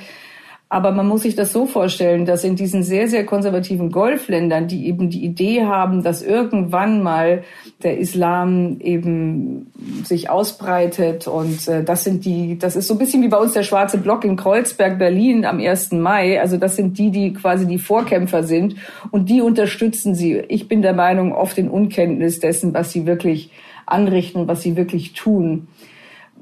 Aber 0.71 0.91
man 0.91 1.07
muss 1.07 1.23
sich 1.23 1.35
das 1.35 1.51
so 1.51 1.65
vorstellen, 1.65 2.27
dass 2.27 2.43
in 2.43 2.55
diesen 2.55 2.83
sehr, 2.83 3.07
sehr 3.07 3.25
konservativen 3.25 3.91
Golfländern, 3.91 4.67
die 4.67 4.85
eben 4.85 5.09
die 5.09 5.25
Idee 5.25 5.65
haben, 5.65 6.03
dass 6.03 6.21
irgendwann 6.21 7.01
mal 7.01 7.43
der 7.81 7.97
Islam 7.97 8.79
eben 8.79 9.71
sich 10.03 10.29
ausbreitet 10.29 11.27
und 11.27 11.67
äh, 11.67 11.83
das 11.83 12.03
sind 12.03 12.23
die, 12.23 12.59
das 12.59 12.75
ist 12.75 12.87
so 12.87 12.93
ein 12.93 12.99
bisschen 12.99 13.23
wie 13.23 13.29
bei 13.29 13.37
uns 13.37 13.53
der 13.53 13.63
schwarze 13.63 13.97
Block 13.97 14.23
in 14.23 14.35
Kreuzberg, 14.35 14.99
Berlin 14.99 15.43
am 15.43 15.59
1. 15.59 15.93
Mai. 15.93 16.39
Also 16.39 16.57
das 16.57 16.75
sind 16.75 16.99
die, 16.99 17.09
die 17.09 17.33
quasi 17.33 17.65
die 17.65 17.79
Vorkämpfer 17.79 18.43
sind 18.43 18.75
und 19.09 19.27
die 19.27 19.41
unterstützen 19.41 20.13
sie. 20.13 20.43
Ich 20.49 20.67
bin 20.67 20.83
der 20.83 20.93
Meinung, 20.93 21.33
oft 21.33 21.57
in 21.57 21.67
Unkenntnis 21.67 22.39
dessen, 22.41 22.75
was 22.75 22.91
sie 22.91 23.07
wirklich 23.07 23.49
anrichten, 23.87 24.47
was 24.47 24.61
sie 24.61 24.75
wirklich 24.75 25.13
tun 25.13 25.67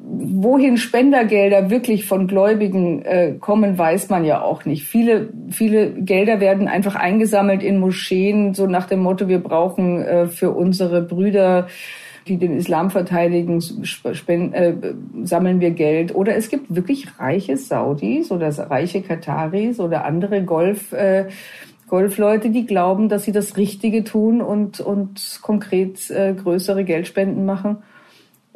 wohin 0.09 0.77
Spendergelder 0.77 1.69
wirklich 1.69 2.05
von 2.05 2.27
Gläubigen 2.27 3.03
äh, 3.03 3.33
kommen, 3.39 3.77
weiß 3.77 4.09
man 4.09 4.23
ja 4.23 4.41
auch 4.41 4.65
nicht. 4.65 4.83
Viele, 4.83 5.29
viele 5.49 5.91
Gelder 5.91 6.39
werden 6.39 6.67
einfach 6.67 6.95
eingesammelt 6.95 7.63
in 7.63 7.79
Moscheen, 7.79 8.53
so 8.53 8.67
nach 8.67 8.87
dem 8.87 8.99
Motto, 8.99 9.27
wir 9.27 9.39
brauchen 9.39 10.01
äh, 10.01 10.27
für 10.27 10.51
unsere 10.51 11.01
Brüder, 11.01 11.67
die 12.27 12.37
den 12.37 12.57
Islam 12.57 12.89
verteidigen, 12.89 13.61
spenden, 13.61 14.53
äh, 14.53 14.75
sammeln 15.23 15.59
wir 15.59 15.71
Geld. 15.71 16.13
Oder 16.15 16.35
es 16.35 16.49
gibt 16.49 16.73
wirklich 16.73 17.19
reiche 17.19 17.57
Saudis 17.57 18.31
oder 18.31 18.49
reiche 18.69 19.01
Kataris 19.01 19.79
oder 19.79 20.05
andere 20.05 20.43
Golf. 20.43 20.93
Äh, 20.93 21.27
Golfleute, 21.87 22.49
die 22.49 22.65
glauben, 22.65 23.07
dass 23.07 23.23
sie 23.23 23.31
das 23.31 23.55
Richtige 23.55 24.03
tun 24.03 24.41
und, 24.41 24.81
und 24.81 25.39
konkret 25.41 26.09
äh, 26.09 26.33
größere 26.33 26.83
Geldspenden 26.83 27.45
machen. 27.45 27.77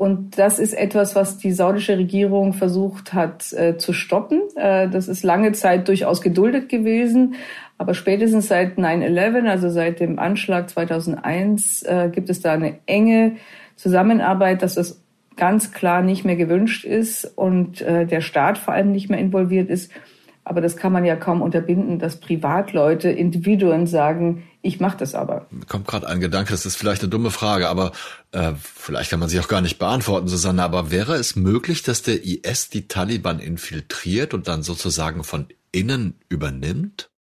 Und 0.02 0.40
das 0.40 0.58
ist 0.58 0.74
etwas, 0.74 1.16
was 1.16 1.38
die 1.38 1.52
saudische 1.52 1.96
Regierung 1.96 2.54
versucht 2.54 3.14
hat 3.14 3.54
äh, 3.54 3.78
zu 3.78 3.94
stoppen. 3.94 4.42
Äh, 4.56 4.90
das 4.90 5.08
ist 5.08 5.22
lange 5.22 5.52
Zeit 5.52 5.88
durchaus 5.88 6.24
geduldet 6.24 6.70
gewesen. 6.70 7.36
Aber 7.78 7.94
spätestens 7.94 8.48
seit 8.48 8.80
9-11, 8.80 9.48
also 9.48 9.70
seit 9.70 10.00
dem 10.00 10.18
Anschlag 10.18 10.72
2001, 10.72 11.84
äh, 11.84 12.10
gibt 12.12 12.32
es 12.32 12.42
da 12.42 12.54
eine 12.54 12.80
enge 12.88 13.34
Zusammenarbeit, 13.76 14.64
dass 14.64 14.74
das 14.74 15.04
ganz 15.38 15.72
klar 15.72 16.02
nicht 16.02 16.26
mehr 16.26 16.36
gewünscht 16.36 16.84
ist 16.84 17.26
und 17.38 17.84
äh, 17.84 18.08
der 18.08 18.22
Staat 18.22 18.58
vor 18.58 18.74
allem 18.74 18.92
nicht 18.92 19.12
mehr 19.12 19.20
involviert 19.20 19.70
ist. 19.70 19.92
Aber 20.52 20.60
das 20.60 20.76
kann 20.76 20.92
man 20.92 21.06
ja 21.06 21.16
kaum 21.16 21.42
unterbinden, 21.42 21.98
dass 21.98 22.20
Privatleute, 22.20 23.10
Individuen 23.10 23.88
sagen, 23.88 24.44
ich 24.62 24.82
mache 24.82 24.98
das 24.98 25.16
aber. 25.16 25.48
Kommt 25.70 25.88
gerade 25.88 26.10
ein 26.10 26.20
Gedanke, 26.20 26.52
das 26.52 26.66
ist 26.66 26.76
vielleicht 26.76 27.02
eine 27.04 27.10
dumme 27.10 27.32
Frage, 27.32 27.70
aber 27.70 27.94
äh, 28.34 28.52
vielleicht 28.62 29.12
kann 29.12 29.22
man 29.22 29.30
sie 29.30 29.40
auch 29.40 29.48
gar 29.48 29.62
nicht 29.62 29.80
beantworten, 29.80 30.28
Susanne. 30.28 30.62
Aber 30.62 30.92
wäre 30.92 31.16
es 31.16 31.38
möglich, 31.38 31.84
dass 31.84 32.02
der 32.02 32.26
IS 32.26 32.70
die 32.70 32.90
Taliban 32.90 33.40
infiltriert 33.40 34.34
und 34.34 34.50
dann 34.50 34.62
sozusagen 34.62 35.24
von 35.24 35.48
innen 35.72 36.20
übernimmt? 36.28 37.11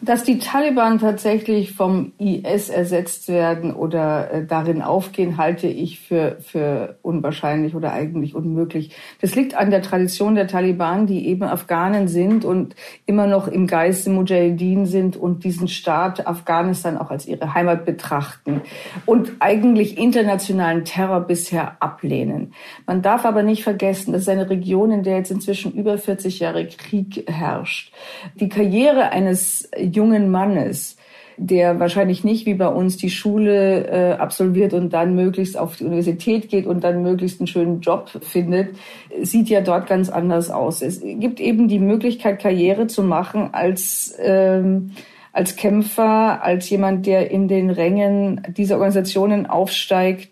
Dass 0.00 0.22
die 0.22 0.38
Taliban 0.38 1.00
tatsächlich 1.00 1.72
vom 1.72 2.12
IS 2.18 2.68
ersetzt 2.68 3.28
werden 3.28 3.74
oder 3.74 4.30
äh, 4.30 4.46
darin 4.46 4.80
aufgehen, 4.80 5.38
halte 5.38 5.66
ich 5.66 5.98
für, 5.98 6.36
für 6.40 6.98
unwahrscheinlich 7.02 7.74
oder 7.74 7.92
eigentlich 7.92 8.36
unmöglich. 8.36 8.94
Das 9.20 9.34
liegt 9.34 9.56
an 9.56 9.70
der 9.72 9.82
Tradition 9.82 10.36
der 10.36 10.46
Taliban, 10.46 11.06
die 11.06 11.26
eben 11.26 11.42
Afghanen 11.42 12.06
sind 12.06 12.44
und 12.44 12.76
immer 13.06 13.26
noch 13.26 13.48
im 13.48 13.66
Geiste 13.66 14.10
Mujahideen 14.10 14.86
sind 14.86 15.16
und 15.16 15.42
diesen 15.42 15.66
Staat 15.66 16.28
Afghanistan 16.28 16.96
auch 16.96 17.10
als 17.10 17.26
ihre 17.26 17.54
Heimat 17.54 17.84
betrachten 17.84 18.62
und 19.04 19.32
eigentlich 19.40 19.98
internationalen 19.98 20.84
Terror 20.84 21.22
bisher 21.22 21.82
ablehnen. 21.82 22.54
Man 22.86 23.02
darf 23.02 23.24
aber 23.24 23.42
nicht 23.42 23.64
vergessen, 23.64 24.12
das 24.12 24.22
ist 24.22 24.28
eine 24.28 24.48
Region, 24.48 24.92
in 24.92 25.02
der 25.02 25.16
jetzt 25.16 25.32
inzwischen 25.32 25.72
über 25.72 25.98
40 25.98 26.38
Jahre 26.38 26.66
Krieg 26.66 27.24
herrscht. 27.28 27.92
Die 28.36 28.48
Karriere 28.48 29.10
eines 29.10 29.68
jungen 29.80 30.30
Mannes, 30.30 30.96
der 31.36 31.78
wahrscheinlich 31.78 32.24
nicht 32.24 32.46
wie 32.46 32.54
bei 32.54 32.68
uns 32.68 32.96
die 32.96 33.10
Schule 33.10 33.86
äh, 33.86 34.12
absolviert 34.14 34.74
und 34.74 34.92
dann 34.92 35.14
möglichst 35.14 35.56
auf 35.56 35.76
die 35.76 35.84
Universität 35.84 36.48
geht 36.48 36.66
und 36.66 36.82
dann 36.82 37.02
möglichst 37.02 37.40
einen 37.40 37.46
schönen 37.46 37.80
Job 37.80 38.10
findet, 38.22 38.74
sieht 39.22 39.48
ja 39.48 39.60
dort 39.60 39.86
ganz 39.86 40.08
anders 40.10 40.50
aus. 40.50 40.82
Es 40.82 41.00
gibt 41.00 41.40
eben 41.40 41.68
die 41.68 41.78
Möglichkeit, 41.78 42.40
Karriere 42.40 42.88
zu 42.88 43.02
machen 43.02 43.50
als 43.52 44.14
ähm, 44.18 44.92
als 45.32 45.54
Kämpfer, 45.54 46.42
als 46.42 46.68
jemand, 46.68 47.06
der 47.06 47.30
in 47.30 47.46
den 47.46 47.70
Rängen 47.70 48.42
dieser 48.56 48.74
Organisationen 48.76 49.46
aufsteigt 49.46 50.30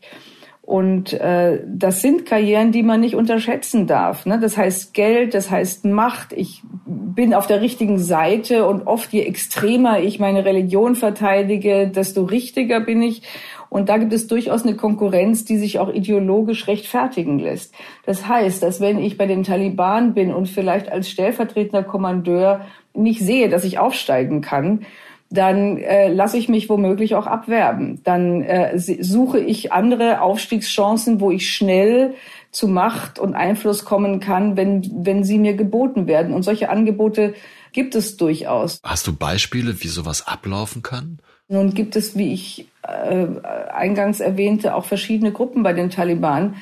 und 0.67 1.13
äh, 1.13 1.61
das 1.65 2.03
sind 2.03 2.27
Karrieren, 2.27 2.73
die 2.73 2.83
man 2.83 3.01
nicht 3.01 3.15
unterschätzen 3.15 3.87
darf. 3.87 4.27
Ne? 4.27 4.41
Das 4.41 4.57
heißt 4.57 4.95
Geld, 4.95 5.33
das 5.33 5.49
heißt 5.49 5.85
Macht. 5.85 6.33
Ich 6.33 6.61
bin 6.85 7.35
auf 7.35 7.47
der 7.47 7.61
richtigen 7.61 8.01
Seite 8.01 8.67
und 8.67 8.89
oft 8.89 9.13
je 9.13 9.21
extremer 9.21 10.01
ich 10.01 10.19
meine 10.19 10.45
Religion 10.45 10.97
verteidige, 10.97 11.87
desto 11.87 12.25
richtiger 12.25 12.81
bin 12.81 13.01
ich. 13.01 13.23
Und 13.69 13.89
da 13.89 13.97
gibt 13.97 14.13
es 14.13 14.27
durchaus 14.27 14.65
eine 14.65 14.75
Konkurrenz, 14.75 15.45
die 15.45 15.57
sich 15.57 15.79
auch 15.79 15.93
ideologisch 15.93 16.67
rechtfertigen 16.67 17.39
lässt. 17.39 17.73
Das 18.05 18.27
heißt, 18.27 18.61
dass 18.61 18.81
wenn 18.81 18.99
ich 18.99 19.17
bei 19.17 19.27
den 19.27 19.45
Taliban 19.45 20.15
bin 20.15 20.35
und 20.35 20.49
vielleicht 20.49 20.91
als 20.91 21.09
stellvertretender 21.09 21.85
Kommandeur 21.85 22.63
nicht 22.93 23.21
sehe, 23.21 23.49
dass 23.49 23.63
ich 23.63 23.79
aufsteigen 23.79 24.41
kann, 24.41 24.85
dann 25.31 25.79
äh, 25.79 26.09
lasse 26.09 26.39
ich 26.39 26.49
mich 26.49 26.69
womöglich 26.69 27.15
auch 27.15 27.27
abwerben. 27.27 28.01
Dann 28.05 28.43
äh, 28.43 28.79
suche 28.79 29.41
ich 29.41 29.73
andere 29.73 30.21
Aufstiegschancen, 30.21 31.21
wo 31.21 31.31
ich 31.31 31.51
schnell 31.51 32.15
zu 32.53 32.69
Macht 32.69 33.19
und 33.19 33.35
Einfluss 33.35 33.85
kommen 33.85 34.21
kann, 34.21 34.57
wenn, 34.57 34.89
wenn 35.05 35.25
sie 35.25 35.39
mir 35.39 35.55
geboten 35.55 36.07
werden. 36.07 36.33
Und 36.33 36.43
solche 36.43 36.71
Angebote 36.71 37.35
gibt 37.73 37.95
es 37.95 38.17
durchaus. 38.17 38.81
Hast 38.83 39.07
du 39.07 39.15
Beispiele, 39.15 39.83
wie 39.83 39.89
sowas 39.89 40.27
ablaufen 40.27 40.83
kann? 40.83 41.19
Nun 41.49 41.75
gibt 41.75 41.95
es, 41.95 42.17
wie 42.17 42.33
ich 42.33 42.67
äh, 42.83 43.27
eingangs 43.71 44.21
erwähnte, 44.21 44.75
auch 44.75 44.85
verschiedene 44.85 45.33
Gruppen 45.33 45.63
bei 45.63 45.73
den 45.73 45.91
Taliban, 45.91 46.57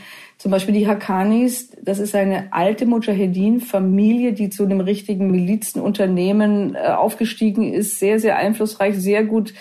zum 0.45 0.51
Beispiel 0.51 0.75
die 0.75 0.87
Hakanis, 0.87 1.71
das 1.81 1.99
ist 1.99 2.15
eine 2.15 2.53
alte 2.53 2.85
Mujahedin-Familie, 2.85 4.35
die 4.35 4.51
zu 4.51 4.65
einem 4.65 4.81
richtigen 4.81 5.31
Milizenunternehmen 5.31 6.75
äh, 6.75 6.89
aufgestiegen 6.89 7.73
ist, 7.73 7.99
sehr, 7.99 8.21
sehr 8.21 8.37
einflussreich, 8.37 8.95
sehr 8.95 9.25
gut 9.25 9.55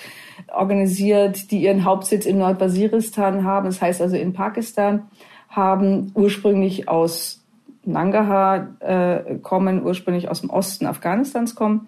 organisiert, 0.54 1.52
die 1.52 1.62
ihren 1.62 1.86
Hauptsitz 1.86 2.26
in 2.26 2.38
Nordbasiristan 2.38 3.46
haben, 3.46 3.68
das 3.68 3.82
heißt 3.82 4.02
also 4.02 4.18
in 4.18 4.34
Pakistan, 4.34 5.04
haben 5.48 6.12
ursprünglich 6.16 6.90
aus 6.90 7.46
Nangarhar 7.86 8.76
äh, 8.82 9.36
kommen, 9.36 9.86
ursprünglich 9.86 10.28
aus 10.28 10.42
dem 10.42 10.50
Osten 10.50 10.86
Afghanistans 10.86 11.56
kommen 11.56 11.88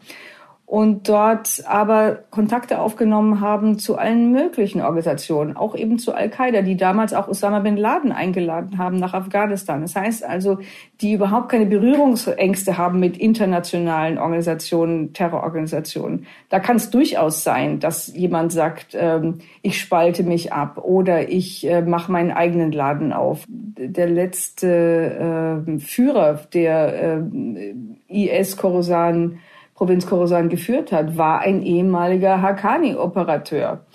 und 0.67 1.07
dort 1.07 1.63
aber 1.67 2.23
Kontakte 2.31 2.79
aufgenommen 2.79 3.39
haben 3.39 3.77
zu 3.77 3.97
allen 3.99 4.31
möglichen 4.31 4.81
Organisationen, 4.81 5.55
auch 5.55 5.75
eben 5.75 5.99
zu 5.99 6.13
Al-Qaida, 6.13 6.63
die 6.63 6.75
damals 6.75 7.13
auch 7.13 7.27
Osama 7.27 7.59
bin 7.59 7.77
Laden 7.77 8.11
eingeladen 8.11 8.79
haben 8.79 8.97
nach 8.97 9.13
Afghanistan. 9.13 9.81
Das 9.81 9.95
heißt 9.95 10.23
also, 10.23 10.57
die 11.01 11.13
überhaupt 11.13 11.49
keine 11.49 11.67
Berührungsängste 11.67 12.79
haben 12.79 12.99
mit 12.99 13.15
internationalen 13.15 14.17
Organisationen, 14.17 15.13
Terrororganisationen. 15.13 16.25
Da 16.49 16.59
kann 16.59 16.77
es 16.77 16.89
durchaus 16.89 17.43
sein, 17.43 17.79
dass 17.79 18.07
jemand 18.15 18.51
sagt, 18.51 18.97
ähm, 18.99 19.39
ich 19.61 19.79
spalte 19.79 20.23
mich 20.23 20.51
ab 20.51 20.79
oder 20.79 21.29
ich 21.29 21.67
äh, 21.67 21.83
mache 21.83 22.11
meinen 22.11 22.31
eigenen 22.31 22.71
Laden 22.71 23.13
auf. 23.13 23.45
Der 23.47 24.07
letzte 24.07 25.63
äh, 25.67 25.79
Führer 25.79 26.39
der 26.53 27.19
äh, 27.19 27.73
IS-Khorasan 28.07 29.39
Provinz 29.75 30.07
Khorasan 30.07 30.49
geführt 30.49 30.91
hat, 30.91 31.17
war 31.17 31.41
ein 31.41 31.61
ehemaliger 31.61 32.41
Haqqani-Operateur. 32.41 33.85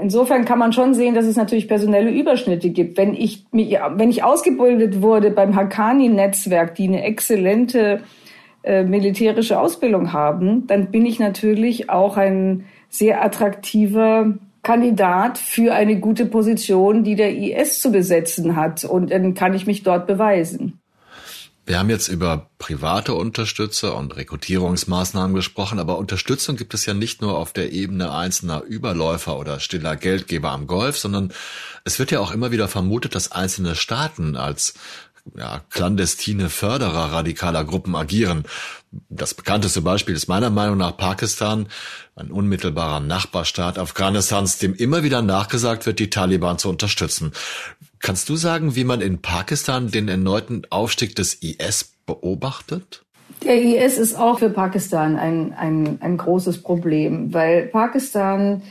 Insofern 0.00 0.44
kann 0.44 0.58
man 0.58 0.72
schon 0.72 0.94
sehen, 0.94 1.14
dass 1.14 1.26
es 1.26 1.36
natürlich 1.36 1.68
personelle 1.68 2.10
Überschnitte 2.10 2.70
gibt. 2.70 2.96
Wenn 2.96 3.14
ich, 3.14 3.44
wenn 3.52 4.10
ich 4.10 4.22
ausgebildet 4.24 5.02
wurde 5.02 5.30
beim 5.30 5.54
Haqqani-Netzwerk, 5.54 6.74
die 6.74 6.88
eine 6.88 7.04
exzellente 7.04 8.00
äh, 8.62 8.82
militärische 8.84 9.58
Ausbildung 9.58 10.12
haben, 10.12 10.66
dann 10.66 10.90
bin 10.90 11.06
ich 11.06 11.18
natürlich 11.18 11.90
auch 11.90 12.16
ein 12.16 12.64
sehr 12.88 13.24
attraktiver 13.24 14.34
Kandidat 14.62 15.38
für 15.38 15.72
eine 15.72 15.98
gute 15.98 16.26
Position, 16.26 17.02
die 17.04 17.14
der 17.14 17.36
IS 17.36 17.80
zu 17.80 17.92
besetzen 17.92 18.56
hat. 18.56 18.84
Und 18.84 19.10
dann 19.10 19.34
kann 19.34 19.54
ich 19.54 19.66
mich 19.66 19.82
dort 19.82 20.06
beweisen. 20.06 20.79
Wir 21.70 21.78
haben 21.78 21.88
jetzt 21.88 22.08
über 22.08 22.50
private 22.58 23.14
Unterstützer 23.14 23.96
und 23.96 24.16
Rekrutierungsmaßnahmen 24.16 25.36
gesprochen, 25.36 25.78
aber 25.78 25.98
Unterstützung 25.98 26.56
gibt 26.56 26.74
es 26.74 26.84
ja 26.84 26.94
nicht 26.94 27.22
nur 27.22 27.38
auf 27.38 27.52
der 27.52 27.70
Ebene 27.70 28.12
einzelner 28.12 28.62
Überläufer 28.62 29.38
oder 29.38 29.60
stiller 29.60 29.94
Geldgeber 29.94 30.50
am 30.50 30.66
Golf, 30.66 30.98
sondern 30.98 31.32
es 31.84 32.00
wird 32.00 32.10
ja 32.10 32.18
auch 32.18 32.32
immer 32.32 32.50
wieder 32.50 32.66
vermutet, 32.66 33.14
dass 33.14 33.30
einzelne 33.30 33.76
Staaten 33.76 34.34
als 34.34 34.74
ja, 35.36 35.62
clandestine 35.70 36.48
Förderer 36.48 37.12
radikaler 37.12 37.64
Gruppen 37.64 37.94
agieren. 37.94 38.46
Das 39.08 39.34
bekannteste 39.34 39.80
Beispiel 39.80 40.16
ist 40.16 40.26
meiner 40.26 40.50
Meinung 40.50 40.76
nach 40.76 40.96
Pakistan, 40.96 41.68
ein 42.16 42.32
unmittelbarer 42.32 42.98
Nachbarstaat 42.98 43.78
Afghanistans, 43.78 44.58
dem 44.58 44.74
immer 44.74 45.04
wieder 45.04 45.22
nachgesagt 45.22 45.86
wird, 45.86 46.00
die 46.00 46.10
Taliban 46.10 46.58
zu 46.58 46.68
unterstützen. 46.68 47.30
Kannst 48.00 48.28
du 48.28 48.36
sagen, 48.36 48.74
wie 48.76 48.84
man 48.84 49.00
in 49.00 49.20
Pakistan 49.20 49.90
den 49.90 50.08
erneuten 50.08 50.62
Aufstieg 50.70 51.14
des 51.16 51.34
IS 51.34 51.92
beobachtet? 52.06 53.04
Der 53.44 53.60
IS 53.60 53.98
ist 53.98 54.14
auch 54.14 54.38
für 54.38 54.50
Pakistan 54.50 55.16
ein, 55.16 55.52
ein, 55.52 55.98
ein 56.00 56.16
großes 56.16 56.62
Problem, 56.62 57.32
weil 57.32 57.66
Pakistan 57.66 58.62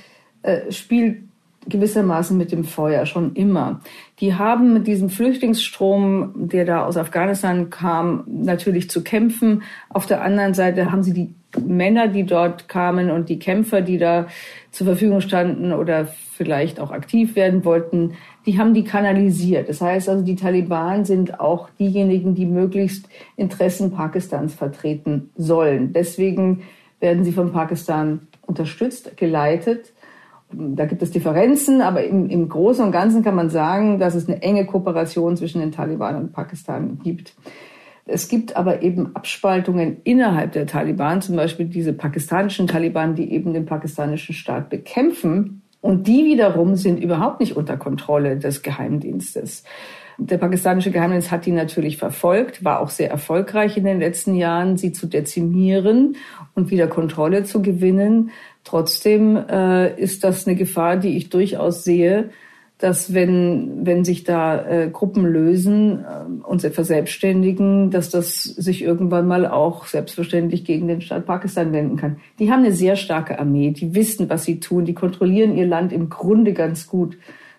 äh, 0.42 0.72
spielt 0.72 1.29
gewissermaßen 1.70 2.38
mit 2.38 2.52
dem 2.52 2.64
Feuer 2.64 3.06
schon 3.06 3.34
immer. 3.34 3.82
Die 4.20 4.36
haben 4.36 4.74
mit 4.74 4.88
diesem 4.88 5.10
Flüchtlingsstrom, 5.10 6.34
der 6.50 6.66
da 6.66 6.86
aus 6.86 6.98
Afghanistan 6.98 7.70
kam, 7.70 8.24
natürlich 8.28 8.90
zu 8.90 9.04
kämpfen. 9.04 9.64
Auf 9.90 10.06
der 10.06 10.22
anderen 10.22 10.54
Seite 10.54 10.92
haben 10.92 11.04
sie 11.04 11.14
die 11.14 11.34
Männer, 11.58 12.08
die 12.08 12.26
dort 12.26 12.68
kamen 12.68 13.10
und 13.10 13.30
die 13.30 13.40
Kämpfer, 13.40 13.82
die 13.82 13.98
da 13.98 14.28
zur 14.72 14.86
Verfügung 14.86 15.22
standen 15.22 15.74
oder 15.74 16.06
vielleicht 16.06 16.80
auch 16.80 16.92
aktiv 16.92 17.36
werden 17.36 17.66
wollten, 17.66 18.14
die 18.46 18.60
haben 18.60 18.74
die 18.74 18.84
kanalisiert. 18.84 19.68
Das 19.68 19.82
heißt 19.82 20.10
also, 20.10 20.24
die 20.24 20.36
Taliban 20.36 21.06
sind 21.06 21.40
auch 21.40 21.70
diejenigen, 21.80 22.36
die 22.36 22.46
möglichst 22.46 23.10
Interessen 23.36 23.92
Pakistans 23.92 24.54
vertreten 24.54 25.32
sollen. 25.36 25.92
Deswegen 25.92 26.64
werden 27.00 27.24
sie 27.24 27.32
von 27.32 27.52
Pakistan 27.52 28.28
unterstützt, 28.42 29.18
geleitet. 29.18 29.94
Da 30.52 30.86
gibt 30.86 31.02
es 31.04 31.12
Differenzen, 31.12 31.82
aber 31.82 32.04
im, 32.04 32.30
im 32.30 32.50
Großen 32.50 32.84
und 32.84 32.92
Ganzen 32.92 33.24
kann 33.24 33.36
man 33.36 33.50
sagen, 33.50 34.00
dass 34.00 34.16
es 34.16 34.28
eine 34.28 34.42
enge 34.42 34.66
Kooperation 34.66 35.38
zwischen 35.38 35.62
den 35.62 35.72
Taliban 35.72 36.16
und 36.16 36.34
Pakistan 36.34 37.00
gibt. 37.04 37.36
Es 38.06 38.28
gibt 38.28 38.56
aber 38.56 38.82
eben 38.82 39.16
Abspaltungen 39.16 39.98
innerhalb 40.04 40.54
der 40.54 40.66
Taliban, 40.66 41.22
zum 41.22 41.36
Beispiel 41.36 41.68
diese 41.68 41.94
pakistanischen 41.94 42.66
Taliban, 42.66 43.14
die 43.14 43.32
eben 43.32 43.54
den 43.54 43.66
pakistanischen 43.66 44.34
Staat 44.34 44.70
bekämpfen. 44.70 45.62
Und 45.82 46.08
die 46.08 46.26
wiederum 46.26 46.76
sind 46.76 47.02
überhaupt 47.02 47.40
nicht 47.40 47.56
unter 47.56 47.78
Kontrolle 47.78 48.38
des 48.38 48.64
Geheimdienstes. 48.64 49.64
Der 50.22 50.38
pakistanische 50.38 50.92
Geheimdienst 50.92 51.32
hat 51.32 51.46
die 51.46 51.54
natürlich 51.54 51.96
verfolgt, 51.96 52.66
war 52.66 52.82
auch 52.82 52.90
sehr 52.90 53.10
erfolgreich 53.10 53.78
in 53.78 53.86
den 53.86 54.00
letzten 54.00 54.36
Jahren, 54.36 54.76
sie 54.76 54.92
zu 54.92 55.08
dezimieren 55.08 56.18
und 56.56 56.72
wieder 56.72 56.88
Kontrolle 56.88 57.46
zu 57.46 57.62
gewinnen. 57.62 58.32
Trotzdem 58.64 59.36
äh, 59.36 60.00
ist 60.00 60.24
das 60.24 60.48
eine 60.48 60.56
Gefahr, 60.56 60.98
die 60.98 61.18
ich 61.18 61.30
durchaus 61.30 61.84
sehe, 61.84 62.30
dass 62.80 63.14
wenn, 63.14 63.86
wenn 63.86 64.06
sich 64.06 64.24
da 64.24 64.66
äh, 64.66 64.90
Gruppen 64.90 65.26
lösen 65.26 66.06
äh, 66.06 66.48
und 66.48 66.62
verselbstständigen, 66.62 67.92
dass 67.92 68.10
das 68.10 68.44
sich 68.44 68.82
irgendwann 68.82 69.28
mal 69.28 69.46
auch 69.46 69.86
selbstverständlich 69.86 70.64
gegen 70.64 70.88
den 70.88 71.02
Staat 71.02 71.26
Pakistan 71.26 71.74
wenden 71.74 71.98
kann. 71.98 72.18
Die 72.40 72.52
haben 72.52 72.64
eine 72.64 72.74
sehr 72.74 72.96
starke 72.96 73.38
Armee, 73.38 73.72
die 73.72 73.96
wissen, 73.96 74.30
was 74.30 74.46
sie 74.46 74.62
tun, 74.62 74.86
die 74.86 74.94
kontrollieren 74.94 75.58
ihr 75.58 75.68
Land 75.68 75.92
im 75.92 76.10
Grunde 76.10 76.54
ganz 76.54 76.88
gut. 76.88 77.18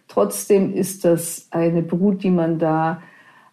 Trotzdem 0.08 0.72
ist 0.72 1.04
das 1.04 1.48
eine 1.50 1.82
Brut, 1.82 2.22
die 2.22 2.30
man 2.30 2.58
da 2.58 3.02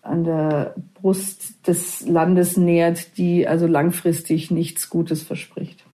an 0.01 0.23
der 0.23 0.73
Brust 0.93 1.67
des 1.67 2.07
Landes 2.07 2.55
nährt, 2.55 3.17
die 3.17 3.45
also 3.45 3.67
langfristig 3.67 4.51
nichts 4.51 4.89
Gutes 4.89 5.21
verspricht. 5.21 5.87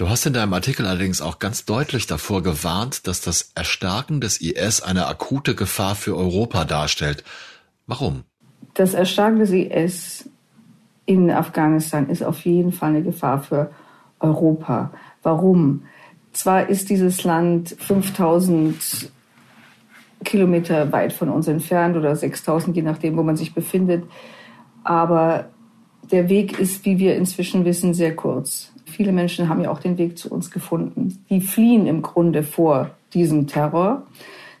Du 0.00 0.08
hast 0.08 0.24
in 0.24 0.32
deinem 0.32 0.54
Artikel 0.54 0.86
allerdings 0.86 1.20
auch 1.20 1.38
ganz 1.38 1.66
deutlich 1.66 2.06
davor 2.06 2.42
gewarnt, 2.42 3.06
dass 3.06 3.20
das 3.20 3.52
Erstarken 3.54 4.22
des 4.22 4.40
IS 4.40 4.80
eine 4.80 5.06
akute 5.06 5.54
Gefahr 5.54 5.94
für 5.94 6.16
Europa 6.16 6.64
darstellt. 6.64 7.22
Warum? 7.86 8.24
Das 8.72 8.94
Erstarken 8.94 9.40
des 9.40 9.50
IS 9.50 10.30
in 11.04 11.30
Afghanistan 11.30 12.08
ist 12.08 12.22
auf 12.22 12.46
jeden 12.46 12.72
Fall 12.72 12.88
eine 12.88 13.02
Gefahr 13.02 13.42
für 13.42 13.72
Europa. 14.20 14.90
Warum? 15.22 15.82
Zwar 16.32 16.70
ist 16.70 16.88
dieses 16.88 17.22
Land 17.24 17.76
5000 17.78 19.10
Kilometer 20.24 20.90
weit 20.92 21.12
von 21.12 21.28
uns 21.28 21.46
entfernt 21.46 21.94
oder 21.98 22.16
6000, 22.16 22.74
je 22.74 22.80
nachdem, 22.80 23.18
wo 23.18 23.22
man 23.22 23.36
sich 23.36 23.52
befindet, 23.52 24.04
aber 24.82 25.50
der 26.10 26.30
Weg 26.30 26.58
ist, 26.58 26.86
wie 26.86 26.98
wir 26.98 27.16
inzwischen 27.16 27.66
wissen, 27.66 27.92
sehr 27.92 28.16
kurz. 28.16 28.72
Viele 28.90 29.12
Menschen 29.12 29.48
haben 29.48 29.62
ja 29.62 29.70
auch 29.70 29.80
den 29.80 29.98
Weg 29.98 30.18
zu 30.18 30.30
uns 30.30 30.50
gefunden. 30.50 31.24
Die 31.30 31.40
fliehen 31.40 31.86
im 31.86 32.02
Grunde 32.02 32.42
vor 32.42 32.90
diesem 33.14 33.46
Terror. 33.46 34.06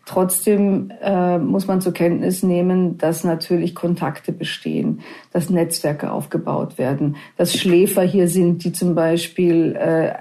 Trotzdem 0.06 0.90
äh, 1.02 1.38
muss 1.38 1.66
man 1.66 1.80
zur 1.80 1.92
Kenntnis 1.92 2.42
nehmen, 2.42 2.98
dass 2.98 3.22
natürlich 3.22 3.74
Kontakte 3.74 4.32
bestehen, 4.32 5.00
dass 5.32 5.50
Netzwerke 5.50 6.10
aufgebaut 6.10 6.78
werden, 6.78 7.16
dass 7.36 7.54
Schläfer 7.54 8.02
hier 8.02 8.26
sind, 8.26 8.64
die 8.64 8.72
zum 8.72 8.94
Beispiel 8.94 9.76
äh, 9.76 10.12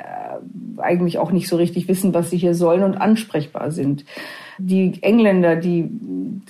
eigentlich 0.78 1.18
auch 1.18 1.32
nicht 1.32 1.48
so 1.48 1.56
richtig 1.56 1.88
wissen, 1.88 2.14
was 2.14 2.30
sie 2.30 2.38
hier 2.38 2.54
sollen 2.54 2.84
und 2.84 2.96
ansprechbar 2.96 3.72
sind. 3.72 4.06
Die 4.58 5.02
Engländer, 5.02 5.56
die 5.56 5.90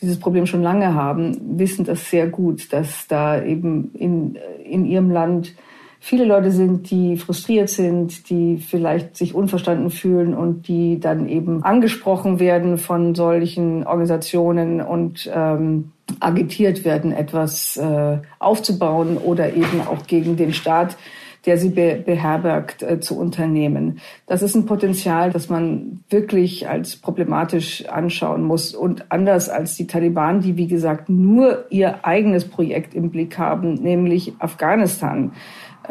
dieses 0.02 0.20
Problem 0.20 0.46
schon 0.46 0.64
lange 0.64 0.94
haben, 0.94 1.60
wissen 1.60 1.86
das 1.86 2.10
sehr 2.10 2.28
gut, 2.28 2.74
dass 2.74 3.08
da 3.08 3.42
eben 3.42 3.92
in, 3.94 4.38
in 4.64 4.86
ihrem 4.86 5.12
Land 5.12 5.54
viele 6.00 6.26
Leute 6.26 6.52
sind, 6.52 6.90
die 6.90 7.18
frustriert 7.18 7.70
sind, 7.70 8.30
die 8.30 8.58
vielleicht 8.58 9.18
sich 9.18 9.36
unverstanden 9.36 9.90
fühlen 9.90 10.34
und 10.34 10.68
die 10.68 11.00
dann 11.00 11.28
eben 11.28 11.64
angesprochen 11.64 12.40
werden 12.40 12.78
von 12.78 13.16
solchen 13.16 13.86
Organisationen 13.86 14.82
und 14.82 15.30
ähm, 15.34 15.92
agitiert 16.20 16.86
werden, 16.86 17.12
etwas 17.12 17.78
äh, 17.78 18.18
aufzubauen 18.40 19.18
oder 19.18 19.54
eben 19.54 19.82
auch 19.82 20.08
gegen 20.08 20.38
den 20.38 20.54
Staat 20.54 20.98
der 21.46 21.58
sie 21.58 21.70
be 21.70 22.02
beherbergt, 22.06 22.84
äh, 22.84 23.00
zu 23.00 23.18
unternehmen. 23.18 24.00
Das 24.28 24.42
ist 24.42 24.56
ein 24.56 24.66
Potenzial, 24.66 25.32
das 25.32 25.50
man 25.50 26.04
wirklich 26.10 26.68
als 26.68 26.98
problematisch 26.98 27.88
anschauen 27.88 28.44
muss. 28.44 28.76
Und 28.76 29.12
anders 29.12 29.50
als 29.50 29.76
die 29.76 29.88
Taliban, 29.88 30.42
die, 30.42 30.58
wie 30.58 30.68
gesagt, 30.68 31.10
nur 31.10 31.66
ihr 31.70 32.06
eigenes 32.06 32.46
Projekt 32.46 32.94
im 32.94 33.10
Blick 33.10 33.38
haben, 33.38 33.76
nämlich 33.76 34.34
Afghanistan, 34.40 35.32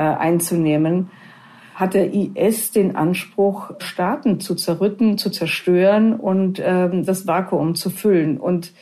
einzunehmen, 0.02 1.10
hat 1.74 1.94
der 1.94 2.12
IS 2.12 2.72
den 2.72 2.96
Anspruch, 2.96 3.70
Staaten 3.78 4.40
zu 4.40 4.56
zerrütten, 4.56 5.16
zu 5.16 5.30
zerstören 5.30 6.14
und 6.14 6.60
ähm, 6.64 7.04
das 7.04 7.26
Vakuum 7.28 7.76
zu 7.76 7.90
füllen. 7.90 8.36
Und 8.38 8.72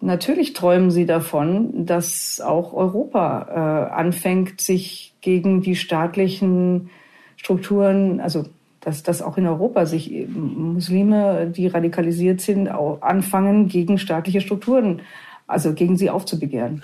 natürlich 0.00 0.54
träumen 0.54 0.90
sie 0.90 1.04
davon, 1.04 1.84
dass 1.84 2.40
auch 2.40 2.72
Europa 2.72 3.90
äh, 3.90 3.94
anfängt, 3.94 4.62
sich 4.62 5.14
gegen 5.20 5.60
die 5.60 5.76
staatlichen 5.76 6.88
Strukturen, 7.36 8.20
also 8.20 8.46
dass, 8.80 9.02
dass 9.02 9.20
auch 9.20 9.36
in 9.36 9.46
Europa 9.46 9.84
sich 9.84 10.26
Muslime, 10.28 11.52
die 11.54 11.66
radikalisiert 11.66 12.40
sind, 12.40 12.68
auch 12.68 13.02
anfangen, 13.02 13.68
gegen 13.68 13.98
staatliche 13.98 14.40
Strukturen, 14.40 15.02
also 15.46 15.74
gegen 15.74 15.98
sie 15.98 16.08
aufzubegehren. 16.08 16.82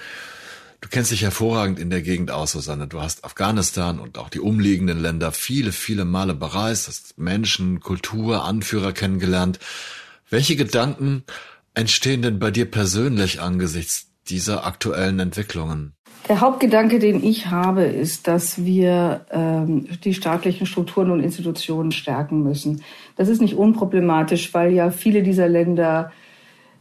Du 0.85 0.91
kennst 0.91 1.13
dich 1.13 1.23
hervorragend 1.23 1.79
in 1.79 1.89
der 1.89 2.03
Gegend 2.03 2.31
aus, 2.31 2.53
Susanne. 2.53 2.87
Du 2.87 3.01
hast 3.01 3.25
Afghanistan 3.25 3.99
und 3.99 4.19
auch 4.19 4.29
die 4.29 4.39
umliegenden 4.39 5.01
Länder 5.01 5.33
viele, 5.33 5.73
viele 5.73 6.05
Male 6.05 6.35
bereist, 6.35 6.89
hast 6.89 7.17
Menschen, 7.17 7.81
Kultur, 7.81 8.45
Anführer 8.45 8.93
kennengelernt. 8.93 9.59
Welche 10.29 10.57
Gedanken 10.57 11.25
entstehen 11.73 12.21
denn 12.21 12.39
bei 12.39 12.51
dir 12.51 12.71
persönlich 12.71 13.41
angesichts 13.41 14.11
dieser 14.29 14.67
aktuellen 14.67 15.21
Entwicklungen? 15.21 15.95
Der 16.29 16.43
Hauptgedanke, 16.43 16.99
den 16.99 17.25
ich 17.25 17.47
habe, 17.47 17.85
ist, 17.85 18.29
dass 18.29 18.67
wir 18.67 19.25
ähm, 19.31 19.89
die 20.05 20.13
staatlichen 20.13 20.67
Strukturen 20.67 21.11
und 21.11 21.21
Institutionen 21.21 21.93
stärken 21.93 22.43
müssen. 22.43 22.83
Das 23.17 23.29
ist 23.29 23.41
nicht 23.41 23.55
unproblematisch, 23.55 24.53
weil 24.53 24.75
ja 24.75 24.91
viele 24.91 25.23
dieser 25.23 25.49
Länder 25.49 26.13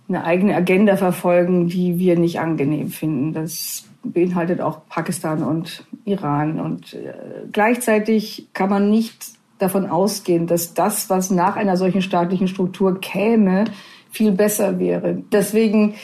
eine 0.08 0.24
eigene 0.24 0.56
Agenda 0.56 0.98
verfolgen, 0.98 1.68
die 1.68 1.98
wir 1.98 2.18
nicht 2.18 2.40
angenehm 2.40 2.90
finden. 2.90 3.34
Das 3.34 3.86
beinhaltet 4.04 4.62
auch 4.62 4.82
Pakistan 4.90 5.44
und 5.44 5.86
Iran. 6.06 6.60
Und 6.60 6.94
äh, 6.94 7.14
gleichzeitig 7.52 8.50
kann 8.54 8.70
man 8.70 8.90
nicht 8.90 9.26
davon 9.60 9.88
ausgehen, 9.88 10.48
dass 10.48 10.74
das, 10.74 11.10
was 11.10 11.32
nach 11.32 11.56
einer 11.56 11.78
solchen 11.78 12.02
staatlichen 12.02 12.48
Struktur 12.48 13.00
käme, 13.00 13.66
viel 14.12 14.32
besser 14.32 14.78
wäre. 14.80 15.24
Deswegen, 15.32 15.96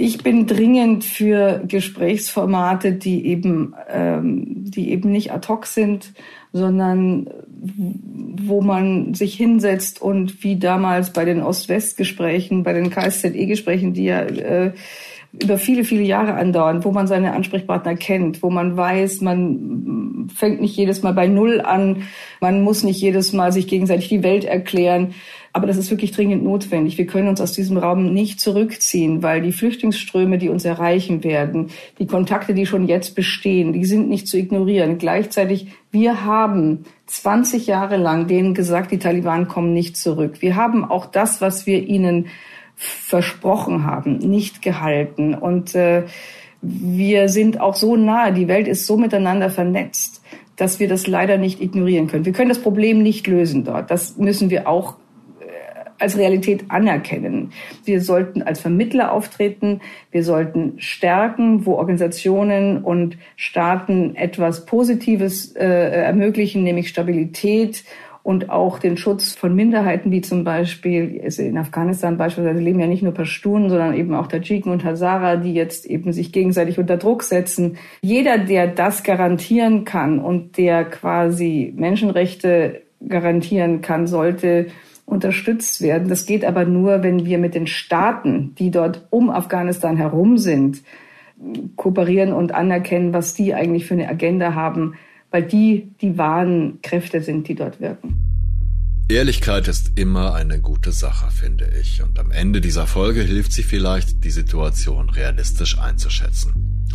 ich 0.00 0.22
bin 0.22 0.46
dringend 0.46 1.04
für 1.04 1.62
Gesprächsformate, 1.66 2.92
die 2.92 3.26
eben, 3.26 3.74
ähm, 3.88 4.44
die 4.46 4.90
eben 4.90 5.10
nicht 5.10 5.32
ad 5.32 5.48
hoc 5.48 5.66
sind, 5.66 6.12
sondern 6.52 7.28
wo 7.50 8.60
man 8.60 9.14
sich 9.14 9.34
hinsetzt 9.34 10.00
und 10.00 10.44
wie 10.44 10.56
damals 10.56 11.12
bei 11.12 11.24
den 11.24 11.42
Ost-West-Gesprächen, 11.42 12.62
bei 12.62 12.72
den 12.72 12.90
KSZE-Gesprächen, 12.90 13.92
die 13.92 14.04
ja 14.04 14.20
äh, 14.22 14.72
über 15.32 15.58
viele, 15.58 15.84
viele 15.84 16.02
Jahre 16.02 16.34
andauern, 16.34 16.84
wo 16.84 16.92
man 16.92 17.06
seine 17.06 17.32
Ansprechpartner 17.32 17.96
kennt, 17.96 18.42
wo 18.42 18.50
man 18.50 18.76
weiß, 18.76 19.20
man 19.20 19.77
fängt 20.34 20.60
nicht 20.60 20.76
jedes 20.76 21.02
Mal 21.02 21.12
bei 21.12 21.26
Null 21.26 21.60
an, 21.60 22.04
man 22.40 22.62
muss 22.62 22.82
nicht 22.82 23.00
jedes 23.00 23.32
Mal 23.32 23.52
sich 23.52 23.66
gegenseitig 23.66 24.08
die 24.08 24.22
Welt 24.22 24.44
erklären. 24.44 25.14
Aber 25.52 25.66
das 25.66 25.76
ist 25.76 25.90
wirklich 25.90 26.12
dringend 26.12 26.44
notwendig. 26.44 26.98
Wir 26.98 27.06
können 27.06 27.28
uns 27.28 27.40
aus 27.40 27.52
diesem 27.52 27.78
Raum 27.78 28.12
nicht 28.12 28.38
zurückziehen, 28.40 29.22
weil 29.22 29.40
die 29.40 29.52
Flüchtlingsströme, 29.52 30.38
die 30.38 30.50
uns 30.50 30.64
erreichen 30.64 31.24
werden, 31.24 31.70
die 31.98 32.06
Kontakte, 32.06 32.54
die 32.54 32.66
schon 32.66 32.86
jetzt 32.86 33.14
bestehen, 33.14 33.72
die 33.72 33.84
sind 33.84 34.08
nicht 34.08 34.28
zu 34.28 34.36
ignorieren. 34.36 34.98
Gleichzeitig, 34.98 35.68
wir 35.90 36.24
haben 36.24 36.84
20 37.06 37.66
Jahre 37.66 37.96
lang 37.96 38.26
denen 38.26 38.54
gesagt, 38.54 38.92
die 38.92 38.98
Taliban 38.98 39.48
kommen 39.48 39.72
nicht 39.72 39.96
zurück. 39.96 40.42
Wir 40.42 40.54
haben 40.54 40.84
auch 40.84 41.06
das, 41.06 41.40
was 41.40 41.66
wir 41.66 41.82
ihnen 41.82 42.26
versprochen 42.76 43.84
haben, 43.84 44.18
nicht 44.18 44.62
gehalten. 44.62 45.34
Und 45.34 45.74
äh, 45.74 46.04
wir 46.60 47.28
sind 47.28 47.60
auch 47.60 47.74
so 47.74 47.96
nahe, 47.96 48.32
die 48.32 48.48
Welt 48.48 48.68
ist 48.68 48.86
so 48.86 48.96
miteinander 48.96 49.50
vernetzt, 49.50 50.22
dass 50.56 50.80
wir 50.80 50.88
das 50.88 51.06
leider 51.06 51.38
nicht 51.38 51.60
ignorieren 51.60 52.08
können. 52.08 52.24
Wir 52.24 52.32
können 52.32 52.48
das 52.48 52.60
Problem 52.60 53.02
nicht 53.02 53.26
lösen 53.26 53.64
dort. 53.64 53.90
Das 53.90 54.16
müssen 54.16 54.50
wir 54.50 54.68
auch 54.68 54.96
als 55.98 56.16
Realität 56.16 56.64
anerkennen. 56.68 57.52
Wir 57.84 58.00
sollten 58.00 58.42
als 58.42 58.60
Vermittler 58.60 59.12
auftreten. 59.12 59.80
Wir 60.10 60.22
sollten 60.22 60.74
stärken, 60.78 61.66
wo 61.66 61.74
Organisationen 61.74 62.82
und 62.82 63.18
Staaten 63.36 64.14
etwas 64.16 64.64
Positives 64.64 65.54
äh, 65.56 65.64
ermöglichen, 65.64 66.62
nämlich 66.62 66.88
Stabilität 66.88 67.84
und 68.28 68.50
auch 68.50 68.78
den 68.78 68.98
Schutz 68.98 69.34
von 69.34 69.54
Minderheiten, 69.54 70.10
wie 70.10 70.20
zum 70.20 70.44
Beispiel 70.44 71.18
also 71.24 71.42
in 71.42 71.56
Afghanistan 71.56 72.18
beispielsweise 72.18 72.60
leben 72.60 72.78
ja 72.78 72.86
nicht 72.86 73.02
nur 73.02 73.14
Pashtunen, 73.14 73.70
sondern 73.70 73.94
eben 73.94 74.14
auch 74.14 74.26
Tadschiken 74.26 74.70
und 74.70 74.84
Hazara, 74.84 75.36
die 75.36 75.54
jetzt 75.54 75.86
eben 75.86 76.12
sich 76.12 76.30
gegenseitig 76.30 76.78
unter 76.78 76.98
Druck 76.98 77.22
setzen. 77.22 77.78
Jeder, 78.02 78.36
der 78.36 78.66
das 78.66 79.02
garantieren 79.02 79.86
kann 79.86 80.18
und 80.18 80.58
der 80.58 80.84
quasi 80.84 81.72
Menschenrechte 81.74 82.82
garantieren 83.08 83.80
kann, 83.80 84.06
sollte 84.06 84.66
unterstützt 85.06 85.80
werden. 85.80 86.10
Das 86.10 86.26
geht 86.26 86.44
aber 86.44 86.66
nur, 86.66 87.02
wenn 87.02 87.24
wir 87.24 87.38
mit 87.38 87.54
den 87.54 87.66
Staaten, 87.66 88.54
die 88.58 88.70
dort 88.70 89.06
um 89.08 89.30
Afghanistan 89.30 89.96
herum 89.96 90.36
sind, 90.36 90.82
kooperieren 91.76 92.34
und 92.34 92.52
anerkennen, 92.52 93.14
was 93.14 93.32
die 93.32 93.54
eigentlich 93.54 93.86
für 93.86 93.94
eine 93.94 94.10
Agenda 94.10 94.54
haben, 94.54 94.96
weil 95.30 95.42
die 95.42 95.90
die 96.00 96.16
wahren 96.18 96.80
Kräfte 96.82 97.22
sind, 97.22 97.48
die 97.48 97.54
dort 97.54 97.80
wirken. 97.80 98.28
Ehrlichkeit 99.10 99.68
ist 99.68 99.92
immer 99.98 100.34
eine 100.34 100.60
gute 100.60 100.92
Sache, 100.92 101.30
finde 101.30 101.70
ich. 101.80 102.02
Und 102.02 102.18
am 102.18 102.30
Ende 102.30 102.60
dieser 102.60 102.86
Folge 102.86 103.22
hilft 103.22 103.52
sie 103.52 103.62
vielleicht, 103.62 104.22
die 104.22 104.30
Situation 104.30 105.08
realistisch 105.08 105.78
einzuschätzen. 105.78 106.86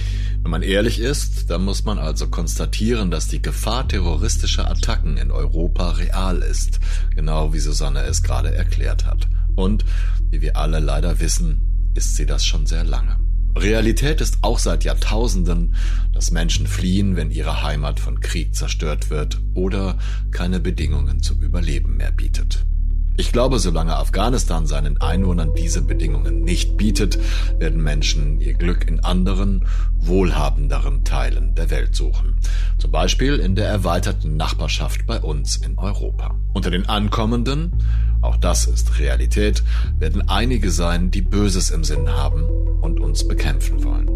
Wenn 0.43 0.51
man 0.51 0.61
ehrlich 0.61 0.99
ist, 0.99 1.49
dann 1.49 1.65
muss 1.65 1.85
man 1.85 1.97
also 1.97 2.27
konstatieren, 2.27 3.09
dass 3.09 3.29
die 3.29 3.41
Gefahr 3.41 3.87
terroristischer 3.87 4.69
Attacken 4.69 5.17
in 5.17 5.31
Europa 5.31 5.91
real 5.91 6.39
ist, 6.39 6.79
genau 7.15 7.51
wie 7.53 7.59
Susanne 7.59 8.03
es 8.03 8.21
gerade 8.21 8.53
erklärt 8.53 9.05
hat. 9.05 9.27
Und, 9.55 9.83
wie 10.29 10.41
wir 10.41 10.55
alle 10.55 10.79
leider 10.79 11.19
wissen, 11.19 11.91
ist 11.95 12.15
sie 12.15 12.25
das 12.25 12.45
schon 12.45 12.67
sehr 12.67 12.83
lange. 12.83 13.19
Realität 13.55 14.19
ist 14.19 14.39
auch 14.41 14.59
seit 14.59 14.83
Jahrtausenden, 14.83 15.75
dass 16.11 16.31
Menschen 16.31 16.67
fliehen, 16.67 17.15
wenn 17.15 17.31
ihre 17.31 17.63
Heimat 17.63 17.99
von 17.99 18.19
Krieg 18.19 18.55
zerstört 18.55 19.09
wird 19.09 19.39
oder 19.53 19.97
keine 20.31 20.59
Bedingungen 20.59 21.21
zum 21.21 21.41
Überleben 21.41 21.97
mehr 21.97 22.11
bietet. 22.11 22.65
Ich 23.15 23.31
glaube, 23.31 23.59
solange 23.59 23.95
Afghanistan 23.95 24.65
seinen 24.65 24.99
Einwohnern 24.99 25.53
diese 25.55 25.83
Bedingungen 25.83 26.41
nicht 26.41 26.77
bietet, 26.77 27.19
werden 27.59 27.83
Menschen 27.83 28.41
ihr 28.41 28.55
Glück 28.55 28.87
in 28.87 29.01
anderen, 29.01 29.67
wohlhabenderen 29.99 31.03
Teilen 31.03 31.53
der 31.53 31.69
Welt 31.69 31.95
suchen. 31.95 32.37
Zum 32.79 32.89
Beispiel 32.89 33.35
in 33.35 33.53
der 33.55 33.67
erweiterten 33.67 34.35
Nachbarschaft 34.35 35.05
bei 35.05 35.19
uns 35.19 35.57
in 35.57 35.77
Europa. 35.77 36.39
Unter 36.53 36.71
den 36.71 36.89
Ankommenden, 36.89 37.83
auch 38.21 38.37
das 38.37 38.65
ist 38.65 38.97
Realität, 38.97 39.63
werden 39.99 40.27
einige 40.27 40.71
sein, 40.71 41.11
die 41.11 41.21
Böses 41.21 41.69
im 41.69 41.83
Sinn 41.83 42.09
haben 42.09 42.41
und 42.81 42.99
uns 42.99 43.27
bekämpfen 43.27 43.83
wollen. 43.83 44.09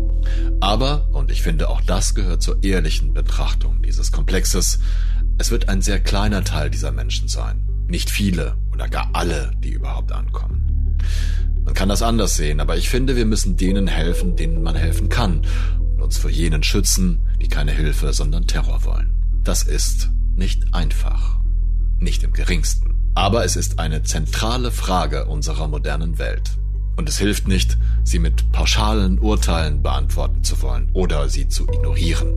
Aber, 0.60 1.07
und 1.13 1.29
ich 1.29 1.43
finde 1.43 1.69
auch 1.69 1.81
das 1.81 2.15
gehört 2.15 2.41
zur 2.41 2.63
ehrlichen 2.63 3.13
Betrachtung 3.13 3.83
dieses 3.83 4.12
Komplexes, 4.12 4.79
es 5.38 5.51
wird 5.51 5.69
ein 5.69 5.83
sehr 5.83 5.99
kleiner 5.99 6.43
Teil 6.43 6.71
dieser 6.71 6.91
Menschen 6.91 7.27
sein. 7.27 7.63
Nicht 7.88 8.10
viele 8.10 8.57
oder 8.77 8.89
gar 8.89 9.09
alle, 9.13 9.51
die 9.63 9.71
überhaupt 9.71 10.11
ankommen. 10.11 10.95
Man 11.65 11.73
kann 11.73 11.89
das 11.89 12.03
anders 12.03 12.35
sehen, 12.35 12.59
aber 12.59 12.77
ich 12.77 12.89
finde, 12.89 13.15
wir 13.15 13.25
müssen 13.25 13.57
denen 13.57 13.87
helfen, 13.87 14.35
denen 14.35 14.61
man 14.61 14.75
helfen 14.75 15.09
kann 15.09 15.41
und 15.95 16.01
uns 16.03 16.19
vor 16.19 16.29
jenen 16.29 16.61
schützen, 16.61 17.19
die 17.41 17.47
keine 17.47 17.71
Hilfe, 17.71 18.13
sondern 18.13 18.45
Terror 18.45 18.85
wollen. 18.85 19.41
Das 19.43 19.63
ist 19.63 20.11
nicht 20.35 20.75
einfach. 20.75 21.39
Nicht 21.99 22.21
im 22.23 22.33
geringsten. 22.33 22.93
Aber 23.15 23.43
es 23.45 23.55
ist 23.55 23.79
eine 23.79 24.03
zentrale 24.03 24.69
Frage 24.69 25.25
unserer 25.25 25.67
modernen 25.67 26.19
Welt. 26.19 26.51
Und 26.97 27.09
es 27.09 27.17
hilft 27.17 27.47
nicht, 27.47 27.79
sie 28.03 28.19
mit 28.19 28.51
pauschalen 28.51 29.17
Urteilen 29.17 29.81
beantworten 29.81 30.43
zu 30.43 30.61
wollen 30.61 30.91
oder 30.93 31.29
sie 31.29 31.47
zu 31.47 31.63
ignorieren. 31.63 32.31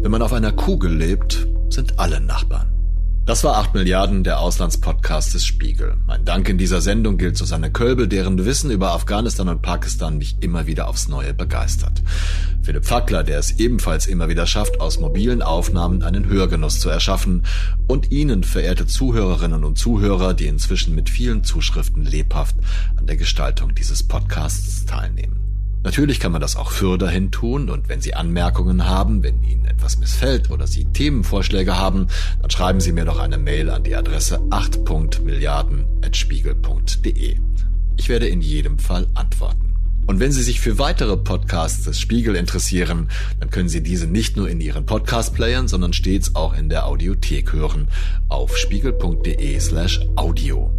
Wenn 0.00 0.12
man 0.12 0.22
auf 0.22 0.32
einer 0.32 0.52
Kugel 0.52 0.94
lebt, 0.94 1.48
sind 1.70 1.98
alle 1.98 2.20
Nachbarn. 2.20 2.71
Das 3.24 3.44
war 3.44 3.56
8 3.56 3.74
Milliarden, 3.74 4.24
der 4.24 4.40
Auslandspodcast 4.40 5.34
des 5.34 5.44
Spiegel. 5.44 5.96
Mein 6.06 6.24
Dank 6.24 6.48
in 6.48 6.58
dieser 6.58 6.80
Sendung 6.80 7.18
gilt 7.18 7.36
Susanne 7.36 7.70
Kölbel, 7.70 8.08
deren 8.08 8.44
Wissen 8.44 8.72
über 8.72 8.90
Afghanistan 8.94 9.48
und 9.48 9.62
Pakistan 9.62 10.18
mich 10.18 10.38
immer 10.40 10.66
wieder 10.66 10.88
aufs 10.88 11.06
Neue 11.06 11.32
begeistert. 11.32 12.02
Philipp 12.64 12.84
Fackler, 12.84 13.22
der 13.22 13.38
es 13.38 13.52
ebenfalls 13.60 14.06
immer 14.06 14.28
wieder 14.28 14.46
schafft, 14.46 14.80
aus 14.80 14.98
mobilen 14.98 15.40
Aufnahmen 15.40 16.02
einen 16.02 16.26
Hörgenuss 16.26 16.80
zu 16.80 16.88
erschaffen. 16.88 17.44
Und 17.86 18.10
Ihnen, 18.10 18.42
verehrte 18.42 18.88
Zuhörerinnen 18.88 19.62
und 19.62 19.78
Zuhörer, 19.78 20.34
die 20.34 20.46
inzwischen 20.46 20.96
mit 20.96 21.08
vielen 21.08 21.44
Zuschriften 21.44 22.04
lebhaft 22.04 22.56
an 22.96 23.06
der 23.06 23.16
Gestaltung 23.16 23.72
dieses 23.76 24.02
Podcasts 24.02 24.84
teilnehmen. 24.84 25.61
Natürlich 25.84 26.20
kann 26.20 26.32
man 26.32 26.40
das 26.40 26.56
auch 26.56 26.70
für 26.70 26.96
dahin 26.96 27.32
tun 27.32 27.68
und 27.68 27.88
wenn 27.88 28.00
Sie 28.00 28.14
Anmerkungen 28.14 28.86
haben, 28.86 29.24
wenn 29.24 29.42
Ihnen 29.42 29.64
etwas 29.64 29.98
missfällt 29.98 30.48
oder 30.50 30.68
Sie 30.68 30.84
Themenvorschläge 30.84 31.76
haben, 31.76 32.06
dann 32.40 32.50
schreiben 32.50 32.80
Sie 32.80 32.92
mir 32.92 33.04
doch 33.04 33.18
eine 33.18 33.38
Mail 33.38 33.68
an 33.68 33.82
die 33.82 33.96
Adresse 33.96 34.38
8.milliarden.spiegel.de. 34.50 37.36
Ich 37.96 38.08
werde 38.08 38.28
in 38.28 38.40
jedem 38.40 38.78
Fall 38.78 39.08
antworten. 39.14 39.72
Und 40.06 40.18
wenn 40.18 40.32
Sie 40.32 40.42
sich 40.42 40.60
für 40.60 40.78
weitere 40.78 41.16
Podcasts 41.16 41.84
des 41.84 42.00
Spiegel 42.00 42.34
interessieren, 42.34 43.08
dann 43.38 43.50
können 43.50 43.68
Sie 43.68 43.82
diese 43.82 44.06
nicht 44.06 44.36
nur 44.36 44.48
in 44.48 44.60
Ihren 44.60 44.84
Podcast-Playern, 44.84 45.68
sondern 45.68 45.92
stets 45.92 46.34
auch 46.34 46.54
in 46.54 46.68
der 46.68 46.86
Audiothek 46.86 47.52
hören 47.52 47.88
auf 48.28 48.56
spiegel.de 48.56 49.60
slash 49.60 50.00
audio. 50.16 50.72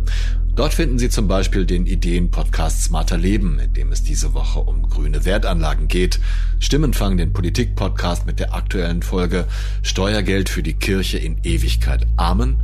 Dort 0.56 0.76
finden 0.76 1.00
Sie 1.00 1.10
zum 1.10 1.28
Beispiel 1.28 1.66
den 1.66 1.88
Ideen-Podcast 1.88 2.84
Smarter 2.84 3.18
Leben, 3.18 3.58
in 3.58 3.74
dem 3.74 3.92
es 3.92 4.04
diese 4.04 4.36
Woche 4.36 4.60
um 4.60 4.88
grüne 4.88 5.26
Wertanlagen 5.26 5.88
geht, 5.88 6.20
Stimmenfang, 6.60 7.18
den 7.18 7.34
Politik-Podcast 7.34 8.28
mit 8.28 8.40
der 8.40 8.54
aktuellen 8.54 9.02
Folge 9.02 9.48
Steuergeld 9.82 10.50
für 10.50 10.62
die 10.62 10.76
Kirche 10.76 11.18
in 11.18 11.40
Ewigkeit 11.44 12.06
Amen 12.18 12.64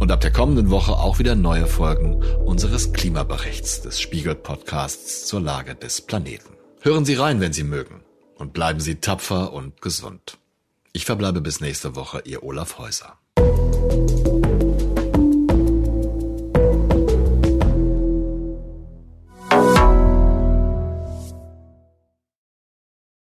und 0.00 0.12
ab 0.12 0.20
der 0.20 0.32
kommenden 0.32 0.68
Woche 0.68 0.92
auch 0.92 1.18
wieder 1.18 1.34
neue 1.34 1.66
Folgen 1.66 2.22
unseres 2.44 2.92
Klimaberichts 2.92 3.80
des 3.80 4.02
Spiegel-Podcasts 4.02 5.26
zur 5.26 5.40
Lage 5.40 5.74
des 5.74 6.02
Planeten. 6.02 6.50
Hören 6.82 7.06
Sie 7.06 7.14
rein, 7.14 7.40
wenn 7.40 7.54
Sie 7.54 7.64
mögen 7.64 8.02
und 8.36 8.52
bleiben 8.52 8.80
Sie 8.80 8.96
tapfer 8.96 9.54
und 9.54 9.80
gesund. 9.80 10.36
Ich 10.92 11.06
verbleibe 11.06 11.40
bis 11.40 11.62
nächste 11.62 11.96
Woche, 11.96 12.20
Ihr 12.26 12.42
Olaf 12.42 12.76
Häuser. 12.76 13.19